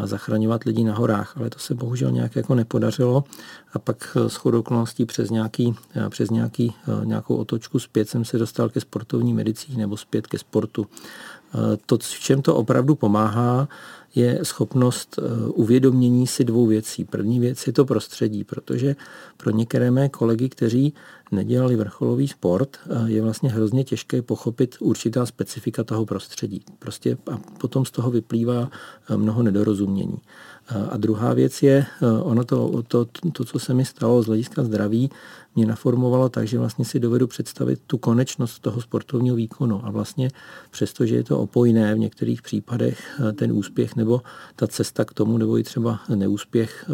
zachraňovat 0.04 0.64
lidi 0.64 0.84
na 0.84 0.96
horách, 0.96 1.38
ale 1.38 1.50
to 1.50 1.60
se 1.60 1.74
bohužel 1.74 2.12
nějak 2.12 2.36
jako 2.36 2.56
nepodařilo 2.56 3.24
a 3.74 3.80
pak 3.80 4.18
eh, 4.18 4.30
s 4.30 4.46
okolností 4.46 5.06
přes, 5.06 5.30
nějaký, 5.30 5.76
eh, 5.96 6.10
přes 6.10 6.30
nějaký, 6.30 6.74
nějakou 7.04 7.36
otočku 7.36 7.80
zpět 7.80 8.10
jsem 8.10 8.26
se 8.26 8.38
dostal 8.38 8.70
ke 8.70 8.80
sportovní 8.80 9.34
medicíně 9.34 9.78
nebo 9.78 9.98
zpět 9.98 10.28
ke 10.28 10.38
sportu. 10.38 10.88
To, 11.86 11.98
v 11.98 12.20
čem 12.20 12.42
to 12.42 12.56
opravdu 12.56 12.96
pomáhá, 12.96 13.68
je 14.16 14.40
schopnost 14.44 15.20
eh, 15.20 15.48
uvědomění 15.48 16.28
si 16.28 16.44
dvou 16.44 16.68
věcí. 16.68 17.06
První 17.06 17.40
věc 17.40 17.68
je 17.68 17.74
to 17.74 17.86
prostředí, 17.86 18.44
protože 18.44 18.96
pro 19.38 19.52
některé 19.52 19.92
mé 19.92 20.10
kolegy, 20.10 20.50
kteří 20.50 20.94
nedělali 21.32 21.76
vrcholový 21.76 22.28
sport, 22.28 22.78
eh, 22.86 23.12
je 23.12 23.22
vlastně 23.22 23.50
hrozně 23.50 23.84
těžké 23.84 24.22
pochopit 24.22 24.76
určitá 24.80 25.26
specifika 25.26 25.84
toho 25.84 26.06
prostředí. 26.06 26.62
Prostě 26.80 27.18
a 27.32 27.38
potom 27.58 27.86
z 27.86 27.92
toho 27.92 28.12
vyplývá 28.12 28.70
eh, 29.10 29.18
mnoho 29.18 29.44
nedorozumění. 29.44 30.18
A 30.90 30.98
druhá 30.98 31.34
věc 31.34 31.64
je, 31.64 31.86
ono 32.22 32.44
to, 32.44 32.84
to, 32.88 33.06
to, 33.34 33.46
co 33.46 33.60
se 33.60 33.74
mi 33.74 33.86
stalo 33.86 34.22
z 34.22 34.28
hlediska 34.28 34.64
zdraví, 34.64 35.10
mě 35.56 35.66
naformovalo 35.66 36.30
tak, 36.30 36.48
že 36.48 36.60
vlastně 36.60 36.86
si 36.86 37.00
dovedu 37.00 37.28
představit 37.28 37.80
tu 37.88 37.98
konečnost 37.98 38.60
toho 38.60 38.82
sportovního 38.82 39.36
výkonu. 39.36 39.86
A 39.86 39.92
vlastně 39.92 40.30
přestože 40.72 41.16
je 41.16 41.24
to 41.24 41.40
opojné 41.40 41.96
v 41.96 42.00
některých 42.00 42.42
případech 42.42 43.22
ten 43.36 43.52
úspěch 43.52 43.96
nebo 43.96 44.22
ta 44.56 44.68
cesta 44.68 45.06
k 45.06 45.14
tomu, 45.14 45.38
nebo 45.38 45.58
i 45.58 45.64
třeba 45.64 46.00
neúspěch, 46.16 46.90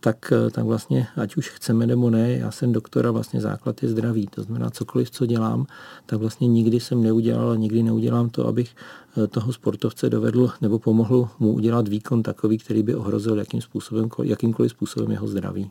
tak, 0.00 0.32
tak 0.50 0.64
vlastně, 0.64 1.06
ať 1.16 1.36
už 1.36 1.48
chceme 1.48 1.86
nebo 1.86 2.10
ne, 2.10 2.32
já 2.32 2.50
jsem 2.50 2.72
doktora, 2.72 3.10
vlastně 3.10 3.40
základ 3.40 3.82
je 3.82 3.88
zdraví. 3.88 4.26
To 4.26 4.42
znamená, 4.42 4.70
cokoliv, 4.70 5.10
co 5.10 5.26
dělám, 5.26 5.66
tak 6.06 6.18
vlastně 6.18 6.48
nikdy 6.48 6.80
jsem 6.80 7.02
neudělal 7.02 7.56
nikdy 7.56 7.82
neudělám 7.82 8.30
to, 8.30 8.46
abych 8.46 8.74
toho 9.30 9.52
sportovce 9.52 10.10
dovedl 10.10 10.50
nebo 10.60 10.78
pomohl 10.78 11.28
mu 11.38 11.52
udělat 11.52 11.88
výkon 11.88 12.22
takový, 12.22 12.58
který 12.58 12.82
by 12.82 12.94
ohrozil 12.94 13.38
jakým 13.38 13.60
způsobem, 13.60 14.08
jakýmkoliv 14.22 14.70
způsobem 14.70 15.10
jeho 15.10 15.28
zdraví. 15.28 15.70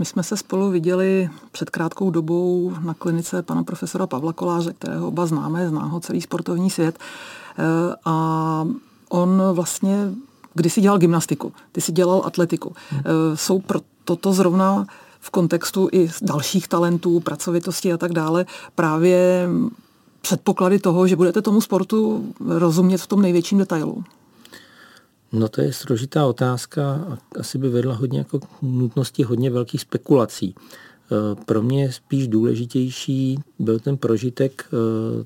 My 0.00 0.06
jsme 0.06 0.22
se 0.22 0.36
spolu 0.36 0.70
viděli 0.70 1.30
před 1.52 1.70
krátkou 1.70 2.10
dobou 2.10 2.72
na 2.80 2.94
klinice 2.94 3.42
pana 3.42 3.62
profesora 3.62 4.06
Pavla 4.06 4.32
Koláře, 4.32 4.72
kterého 4.72 5.08
oba 5.08 5.26
známe, 5.26 5.68
zná 5.68 5.84
ho 5.84 6.00
celý 6.00 6.20
sportovní 6.20 6.70
svět. 6.70 6.98
Eh, 6.98 7.94
a 8.04 8.66
on 9.08 9.42
vlastně 9.52 10.10
když 10.54 10.72
si 10.72 10.80
dělal 10.80 10.98
gymnastiku, 10.98 11.52
ty 11.72 11.80
si 11.80 11.92
dělal 11.92 12.22
atletiku. 12.24 12.74
Hmm. 12.90 13.00
Eh, 13.00 13.36
jsou 13.36 13.60
pro 13.60 13.80
toto 14.04 14.32
zrovna 14.32 14.86
v 15.20 15.30
kontextu 15.30 15.88
i 15.92 16.10
dalších 16.22 16.68
talentů, 16.68 17.20
pracovitosti 17.20 17.92
a 17.92 17.96
tak 17.96 18.12
dále 18.12 18.46
právě 18.74 19.48
předpoklady 20.20 20.78
toho, 20.78 21.06
že 21.06 21.16
budete 21.16 21.42
tomu 21.42 21.60
sportu 21.60 22.24
rozumět 22.46 22.98
v 22.98 23.06
tom 23.06 23.22
největším 23.22 23.58
detailu? 23.58 24.04
No 25.32 25.48
to 25.48 25.60
je 25.60 25.72
složitá 25.72 26.26
otázka 26.26 26.92
a 26.92 27.18
asi 27.38 27.58
by 27.58 27.68
vedla 27.68 27.94
hodně 27.94 28.18
jako 28.18 28.40
nutnosti 28.62 29.22
hodně 29.22 29.50
velkých 29.50 29.80
spekulací. 29.80 30.54
E, 30.54 31.44
pro 31.44 31.62
mě 31.62 31.92
spíš 31.92 32.28
důležitější 32.28 33.38
byl 33.58 33.78
ten 33.78 33.96
prožitek 33.96 34.64
e, 34.72 34.76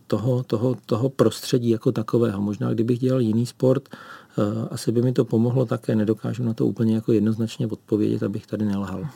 toho, 0.07 0.43
toho, 0.43 0.77
toho 0.87 1.09
prostředí 1.09 1.71
jako 1.71 1.93
takového. 1.93 2.43
Možná 2.43 2.75
kdybych 2.75 2.99
dělal 2.99 3.21
jiný 3.21 3.47
sport, 3.47 3.88
e, 3.88 4.69
asi 4.71 4.93
by 4.93 5.03
mi 5.03 5.12
to 5.12 5.25
pomohlo 5.25 5.67
také, 5.67 5.97
nedokážu 5.97 6.45
na 6.45 6.55
to 6.55 6.67
úplně 6.67 6.95
jako 6.95 7.12
jednoznačně 7.12 7.67
odpovědět, 7.67 8.23
abych 8.23 8.47
tady 8.47 8.64
nelhal. 8.64 9.07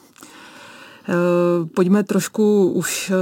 Eh, 1.09 1.67
pojďme 1.75 2.05
trošku 2.05 2.71
už 2.71 3.11
eh, 3.11 3.15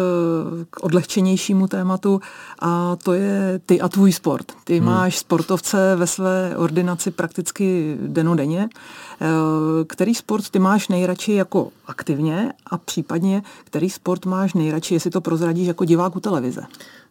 k 0.70 0.84
odlehčenějšímu 0.84 1.68
tématu 1.68 2.20
a 2.58 2.96
to 3.04 3.12
je 3.12 3.60
ty 3.66 3.80
a 3.80 3.88
tvůj 3.88 4.12
sport. 4.12 4.52
Ty 4.64 4.76
hmm. 4.76 4.86
máš 4.86 5.18
sportovce 5.18 5.96
ve 5.96 6.06
své 6.06 6.56
ordinaci 6.56 7.10
prakticky 7.10 7.96
denodenně. 8.00 8.68
Eh, 9.20 9.26
který 9.86 10.14
sport 10.14 10.50
ty 10.50 10.58
máš 10.58 10.88
nejradši 10.88 11.32
jako 11.32 11.70
aktivně 11.86 12.52
a 12.66 12.78
případně 12.78 13.42
který 13.64 13.90
sport 13.90 14.26
máš 14.26 14.54
nejradši, 14.54 14.94
jestli 14.94 15.10
to 15.10 15.20
prozradíš 15.20 15.68
jako 15.68 15.84
divák 15.84 16.16
u 16.16 16.20
televize? 16.20 16.62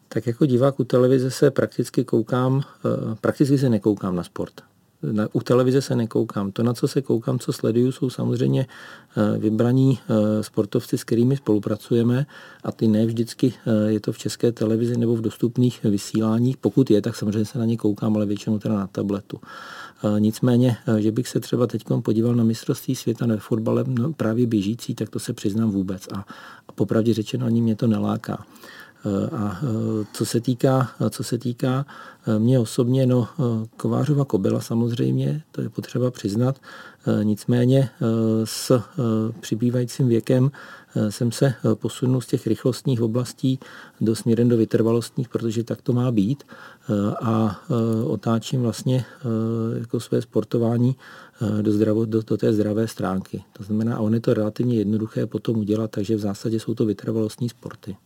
Tak 0.10 0.28
jako 0.28 0.46
divák 0.46 0.80
u 0.80 0.84
televize 0.84 1.32
se 1.32 1.52
prakticky 1.52 2.04
koukám, 2.04 2.62
prakticky 3.22 3.58
se 3.58 3.70
nekoukám 3.70 4.16
na 4.16 4.24
sport. 4.24 4.54
Na, 5.12 5.28
u 5.34 5.40
televize 5.40 5.82
se 5.82 5.96
nekoukám. 5.96 6.52
To, 6.52 6.64
na 6.64 6.74
co 6.74 6.88
se 6.88 7.02
koukám, 7.02 7.40
co 7.40 7.54
sleduju, 7.54 7.92
jsou 7.92 8.10
samozřejmě 8.10 8.68
eh, 9.18 9.38
vybraní 9.38 10.00
eh, 10.00 10.44
sportovci, 10.44 10.98
s 10.98 11.04
kterými 11.04 11.38
spolupracujeme 11.38 12.26
a 12.64 12.72
ty 12.72 12.88
ne 12.88 13.06
vždycky 13.06 13.54
je 13.88 14.00
to 14.00 14.12
v 14.12 14.18
české 14.18 14.52
televizi 14.52 14.98
nebo 14.98 15.16
v 15.16 15.22
dostupných 15.22 15.84
vysíláních. 15.84 16.58
Pokud 16.58 16.92
je, 16.92 17.02
tak 17.02 17.16
samozřejmě 17.16 17.46
se 17.46 17.60
na 17.60 17.66
ně 17.66 17.78
koukám, 17.78 18.16
ale 18.16 18.26
většinou 18.26 18.60
teda 18.60 18.76
na 18.76 18.88
tabletu. 18.88 19.40
Nicméně, 20.20 20.78
že 20.98 21.12
bych 21.12 21.28
se 21.28 21.40
třeba 21.40 21.68
teď 21.68 21.84
podíval 22.02 22.36
na 22.36 22.44
mistrovství 22.44 22.96
světa 22.96 23.26
na 23.26 23.38
fotbale 23.38 23.84
no, 23.88 24.14
právě 24.14 24.48
běžící, 24.48 24.96
tak 24.96 25.10
to 25.10 25.20
se 25.20 25.34
přiznám 25.34 25.72
vůbec. 25.72 26.08
A, 26.14 26.26
a 26.68 26.72
popravdě 26.72 27.14
řečeno 27.14 27.46
ani 27.46 27.62
mě 27.62 27.76
to 27.76 27.88
neláká. 27.88 28.46
A 29.36 29.62
co 30.14 30.26
se 30.26 30.42
týká, 30.42 30.92
co 31.10 31.24
se 31.24 31.38
týká 31.38 31.86
mě 32.38 32.60
osobně, 32.60 33.06
no 33.06 33.28
Kovářova 33.78 34.26
kobila 34.26 34.62
samozřejmě, 34.62 35.42
to 35.52 35.62
je 35.62 35.70
potřeba 35.70 36.12
přiznat, 36.12 36.60
nicméně 37.24 37.90
s 38.44 38.82
přibývajícím 39.40 40.08
věkem 40.08 40.52
jsem 41.10 41.32
se 41.32 41.54
posunul 41.74 42.22
z 42.22 42.28
těch 42.28 42.48
rychlostních 42.48 43.02
oblastí 43.02 43.60
do 44.02 44.16
směrem 44.16 44.50
do 44.50 44.58
vytrvalostních, 44.58 45.30
protože 45.30 45.64
tak 45.64 45.82
to 45.82 45.94
má 45.94 46.12
být 46.12 46.44
a 47.22 47.62
otáčím 48.06 48.62
vlastně 48.62 49.06
jako 49.80 50.00
své 50.00 50.22
sportování 50.22 50.96
do, 51.62 51.72
zdravo, 51.72 52.06
do, 52.06 52.22
do 52.22 52.38
té 52.38 52.54
zdravé 52.54 52.88
stránky. 52.88 53.44
To 53.54 53.64
znamená, 53.64 53.96
a 53.96 54.00
on 54.00 54.14
je 54.14 54.20
to 54.20 54.34
relativně 54.34 54.78
jednoduché 54.78 55.26
potom 55.26 55.58
udělat, 55.58 55.92
takže 55.92 56.16
v 56.16 56.20
zásadě 56.20 56.60
jsou 56.60 56.74
to 56.74 56.86
vytrvalostní 56.86 57.50
sporty. 57.50 57.98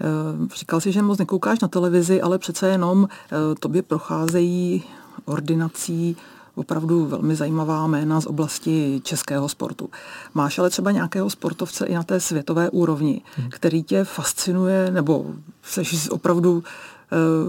Eh, 0.00 0.56
říkal 0.56 0.80
si, 0.80 0.92
že 0.92 1.02
moc 1.02 1.18
nekoukáš 1.18 1.60
na 1.60 1.68
televizi, 1.68 2.22
ale 2.22 2.38
přece 2.38 2.68
jenom 2.68 3.08
eh, 3.08 3.36
tobě 3.60 3.82
procházejí 3.82 4.82
ordinací 5.24 6.16
opravdu 6.54 7.06
velmi 7.06 7.36
zajímavá 7.36 7.86
jména 7.86 8.20
z 8.20 8.26
oblasti 8.26 9.00
českého 9.04 9.48
sportu. 9.48 9.90
Máš 10.34 10.58
ale 10.58 10.70
třeba 10.70 10.90
nějakého 10.90 11.30
sportovce 11.30 11.86
i 11.86 11.94
na 11.94 12.02
té 12.02 12.20
světové 12.20 12.70
úrovni, 12.70 13.22
hmm. 13.36 13.50
který 13.50 13.82
tě 13.82 14.04
fascinuje, 14.04 14.90
nebo 14.90 15.26
jsi 15.62 16.10
opravdu 16.10 16.62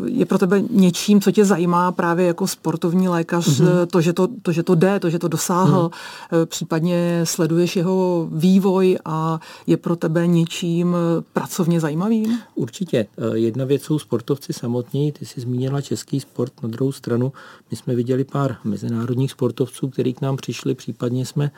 je 0.05 0.25
pro 0.25 0.37
tebe 0.37 0.63
něčím, 0.69 1.21
co 1.21 1.31
tě 1.31 1.45
zajímá 1.45 1.91
právě 1.91 2.25
jako 2.25 2.47
sportovní 2.47 3.07
lékař, 3.07 3.47
mm-hmm. 3.47 3.85
to, 3.85 4.01
že 4.01 4.13
to, 4.13 4.27
to, 4.41 4.51
že 4.51 4.63
to 4.63 4.75
jde, 4.75 4.99
to, 4.99 5.09
že 5.09 5.19
to 5.19 5.27
dosáhl, 5.27 5.91
mm. 6.31 6.45
případně 6.45 7.21
sleduješ 7.23 7.75
jeho 7.75 8.27
vývoj 8.31 8.97
a 9.05 9.39
je 9.67 9.77
pro 9.77 9.95
tebe 9.95 10.27
něčím 10.27 10.95
pracovně 11.33 11.79
zajímavým? 11.79 12.39
Určitě. 12.55 13.07
Jedna 13.33 13.65
věc 13.65 13.83
jsou 13.83 13.99
sportovci 13.99 14.53
samotní, 14.53 15.11
ty 15.11 15.25
jsi 15.25 15.41
zmínila 15.41 15.81
český 15.81 16.19
sport, 16.19 16.53
na 16.63 16.69
druhou 16.69 16.91
stranu 16.91 17.33
my 17.71 17.77
jsme 17.77 17.95
viděli 17.95 18.23
pár 18.23 18.57
mezinárodních 18.63 19.31
sportovců, 19.31 19.89
kteří 19.89 20.13
k 20.13 20.21
nám 20.21 20.37
přišli, 20.37 20.75
případně 20.75 21.25
jsme 21.25 21.51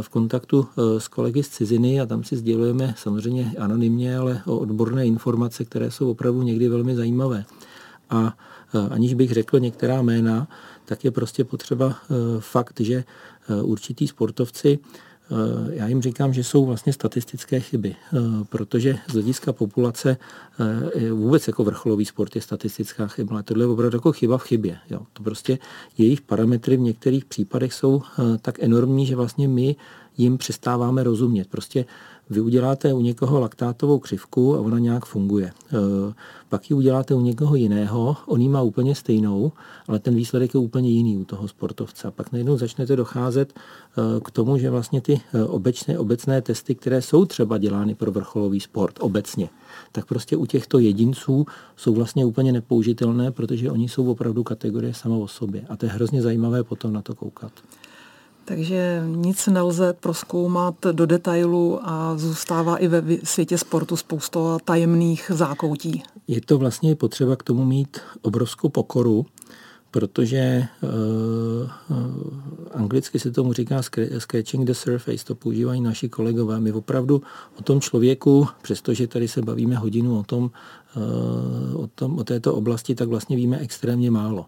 v 0.00 0.08
kontaktu 0.08 0.66
s 0.98 1.08
kolegy 1.08 1.42
z 1.42 1.48
ciziny 1.48 2.00
a 2.00 2.06
tam 2.06 2.24
si 2.24 2.36
sdělujeme 2.36 2.94
samozřejmě 2.98 3.52
anonymně, 3.58 4.18
ale 4.18 4.42
o 4.46 4.58
odborné 4.58 5.06
informace, 5.06 5.64
které 5.64 5.90
jsou 5.90 6.10
opravdu 6.10 6.42
někdy 6.42 6.68
velmi 6.68 6.96
zajímavé. 6.96 7.44
A 8.10 8.36
aniž 8.90 9.14
bych 9.14 9.32
řekl 9.32 9.60
některá 9.60 10.02
jména, 10.02 10.48
tak 10.84 11.04
je 11.04 11.10
prostě 11.10 11.44
potřeba 11.44 11.94
fakt, 12.38 12.80
že 12.80 13.04
určitý 13.62 14.08
sportovci 14.08 14.78
já 15.70 15.86
jim 15.86 16.02
říkám, 16.02 16.32
že 16.32 16.44
jsou 16.44 16.66
vlastně 16.66 16.92
statistické 16.92 17.60
chyby, 17.60 17.96
protože 18.48 18.98
z 19.08 19.12
hlediska 19.12 19.52
populace 19.52 20.16
vůbec 21.12 21.46
jako 21.46 21.64
vrcholový 21.64 22.04
sport 22.04 22.36
je 22.36 22.42
statistická 22.42 23.06
chyba, 23.06 23.32
ale 23.32 23.42
tohle 23.42 23.64
je 23.64 23.68
opravdu 23.68 23.96
jako 23.96 24.12
chyba 24.12 24.38
v 24.38 24.42
chybě. 24.42 24.78
Jo. 24.90 25.00
To 25.12 25.22
prostě 25.22 25.58
jejich 25.98 26.20
parametry 26.20 26.76
v 26.76 26.80
některých 26.80 27.24
případech 27.24 27.72
jsou 27.74 28.02
tak 28.42 28.62
enormní, 28.62 29.06
že 29.06 29.16
vlastně 29.16 29.48
my 29.48 29.76
jim 30.16 30.38
přestáváme 30.38 31.02
rozumět. 31.02 31.48
Prostě 31.48 31.84
vy 32.30 32.40
uděláte 32.40 32.92
u 32.92 33.00
někoho 33.00 33.40
laktátovou 33.40 33.98
křivku 33.98 34.56
a 34.56 34.60
ona 34.60 34.78
nějak 34.78 35.04
funguje. 35.04 35.46
E, 35.46 35.52
pak 36.48 36.70
ji 36.70 36.76
uděláte 36.76 37.14
u 37.14 37.20
někoho 37.20 37.54
jiného, 37.54 38.16
on 38.26 38.40
ji 38.40 38.48
má 38.48 38.62
úplně 38.62 38.94
stejnou, 38.94 39.52
ale 39.88 39.98
ten 39.98 40.14
výsledek 40.14 40.54
je 40.54 40.60
úplně 40.60 40.90
jiný 40.90 41.16
u 41.16 41.24
toho 41.24 41.48
sportovce. 41.48 42.10
Pak 42.10 42.32
najednou 42.32 42.56
začnete 42.56 42.96
docházet 42.96 43.52
e, 43.52 44.20
k 44.20 44.30
tomu, 44.30 44.58
že 44.58 44.70
vlastně 44.70 45.00
ty 45.00 45.20
e, 45.34 45.44
obecné, 45.44 45.98
obecné 45.98 46.42
testy, 46.42 46.74
které 46.74 47.02
jsou 47.02 47.24
třeba 47.24 47.58
dělány 47.58 47.94
pro 47.94 48.12
vrcholový 48.12 48.60
sport 48.60 48.98
obecně, 49.00 49.48
tak 49.92 50.06
prostě 50.06 50.36
u 50.36 50.46
těchto 50.46 50.78
jedinců 50.78 51.46
jsou 51.76 51.94
vlastně 51.94 52.24
úplně 52.24 52.52
nepoužitelné, 52.52 53.30
protože 53.30 53.70
oni 53.70 53.88
jsou 53.88 54.10
opravdu 54.10 54.44
kategorie 54.44 54.94
sama 54.94 55.16
o 55.16 55.28
sobě. 55.28 55.64
A 55.68 55.76
to 55.76 55.86
je 55.86 55.92
hrozně 55.92 56.22
zajímavé 56.22 56.64
potom 56.64 56.92
na 56.92 57.02
to 57.02 57.14
koukat. 57.14 57.52
Takže 58.50 59.02
nic 59.06 59.46
nelze 59.46 59.92
proskoumat 59.92 60.74
do 60.92 61.06
detailu 61.06 61.80
a 61.82 62.18
zůstává 62.18 62.76
i 62.76 62.88
ve 62.88 63.02
světě 63.24 63.58
sportu 63.58 63.96
spousta 63.96 64.58
tajemných 64.64 65.30
zákoutí. 65.34 66.02
Je 66.28 66.40
to 66.40 66.58
vlastně 66.58 66.96
potřeba 66.96 67.36
k 67.36 67.42
tomu 67.42 67.64
mít 67.64 67.98
obrovskou 68.22 68.68
pokoru, 68.68 69.26
protože 69.90 70.66
uh, 70.82 71.96
uh, 71.96 72.06
anglicky 72.72 73.18
se 73.18 73.30
tomu 73.30 73.52
říká 73.52 73.82
scratching 74.18 74.66
the 74.66 74.72
surface, 74.72 75.24
to 75.24 75.34
používají 75.34 75.80
naši 75.80 76.08
kolegové. 76.08 76.60
My 76.60 76.72
opravdu 76.72 77.22
o 77.58 77.62
tom 77.62 77.80
člověku, 77.80 78.48
přestože 78.62 79.06
tady 79.06 79.28
se 79.28 79.42
bavíme 79.42 79.76
hodinu 79.76 80.18
o 80.18 80.22
tom, 80.22 80.50
uh, 80.96 81.82
o, 81.82 81.86
tom, 81.86 82.18
o 82.18 82.24
této 82.24 82.54
oblasti, 82.54 82.94
tak 82.94 83.08
vlastně 83.08 83.36
víme 83.36 83.58
extrémně 83.58 84.10
málo 84.10 84.46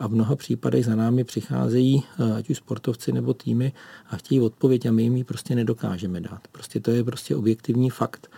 a 0.00 0.06
v 0.06 0.10
mnoha 0.10 0.36
případech 0.36 0.84
za 0.84 0.96
námi 0.96 1.24
přicházejí 1.24 2.02
ať 2.36 2.50
už 2.50 2.56
sportovci 2.56 3.12
nebo 3.12 3.34
týmy 3.34 3.72
a 4.10 4.16
chtějí 4.16 4.40
odpověď 4.40 4.86
a 4.86 4.92
my 4.92 5.02
jim 5.02 5.16
ji 5.16 5.24
prostě 5.24 5.54
nedokážeme 5.54 6.20
dát. 6.20 6.40
Prostě 6.52 6.80
to 6.80 6.90
je 6.90 7.04
prostě 7.04 7.36
objektivní 7.36 7.90
fakt 7.90 8.30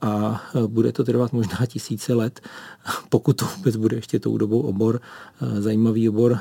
a 0.00 0.42
bude 0.66 0.92
to 0.92 1.04
trvat 1.04 1.32
možná 1.32 1.66
tisíce 1.66 2.14
let, 2.14 2.40
pokud 3.08 3.36
to 3.36 3.46
vůbec 3.56 3.76
bude 3.76 3.96
ještě 3.96 4.18
tou 4.20 4.38
dobou 4.38 4.60
obor, 4.60 5.00
zajímavý 5.58 6.08
obor, 6.08 6.38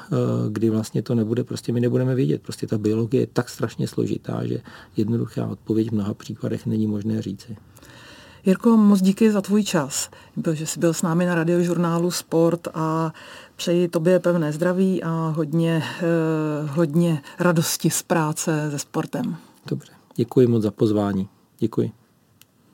kdy 0.50 0.70
vlastně 0.70 1.02
to 1.02 1.16
nebude, 1.16 1.44
prostě 1.44 1.72
my 1.72 1.80
nebudeme 1.80 2.16
vědět. 2.16 2.42
Prostě 2.42 2.68
ta 2.68 2.78
biologie 2.78 3.24
je 3.24 3.28
tak 3.28 3.50
strašně 3.50 3.88
složitá, 3.88 4.48
že 4.48 4.60
jednoduchá 4.98 5.48
odpověď 5.48 5.90
v 5.90 5.94
mnoha 5.94 6.14
případech 6.14 6.66
není 6.66 6.88
možné 6.88 7.22
říci. 7.22 7.58
Jirko, 8.46 8.78
moc 8.78 9.02
díky 9.02 9.32
za 9.32 9.42
tvůj 9.42 9.64
čas, 9.64 10.10
že 10.54 10.66
jsi 10.66 10.80
byl 10.80 10.94
s 10.94 11.02
námi 11.02 11.26
na 11.26 11.36
radiožurnálu 11.36 12.12
Sport 12.12 12.68
a 12.74 13.14
přeji 13.56 13.88
tobě 13.88 14.20
pevné 14.20 14.54
zdraví 14.54 15.04
a 15.04 15.34
hodně, 15.36 15.84
eh, 16.02 16.68
hodně 16.68 17.22
radosti 17.40 17.90
z 17.90 18.04
práce 18.04 18.72
se 18.72 18.80
sportem. 18.80 19.36
Dobře, 19.68 19.92
děkuji 20.16 20.48
moc 20.48 20.64
za 20.64 20.72
pozvání. 20.72 21.28
Děkuji. 21.60 21.92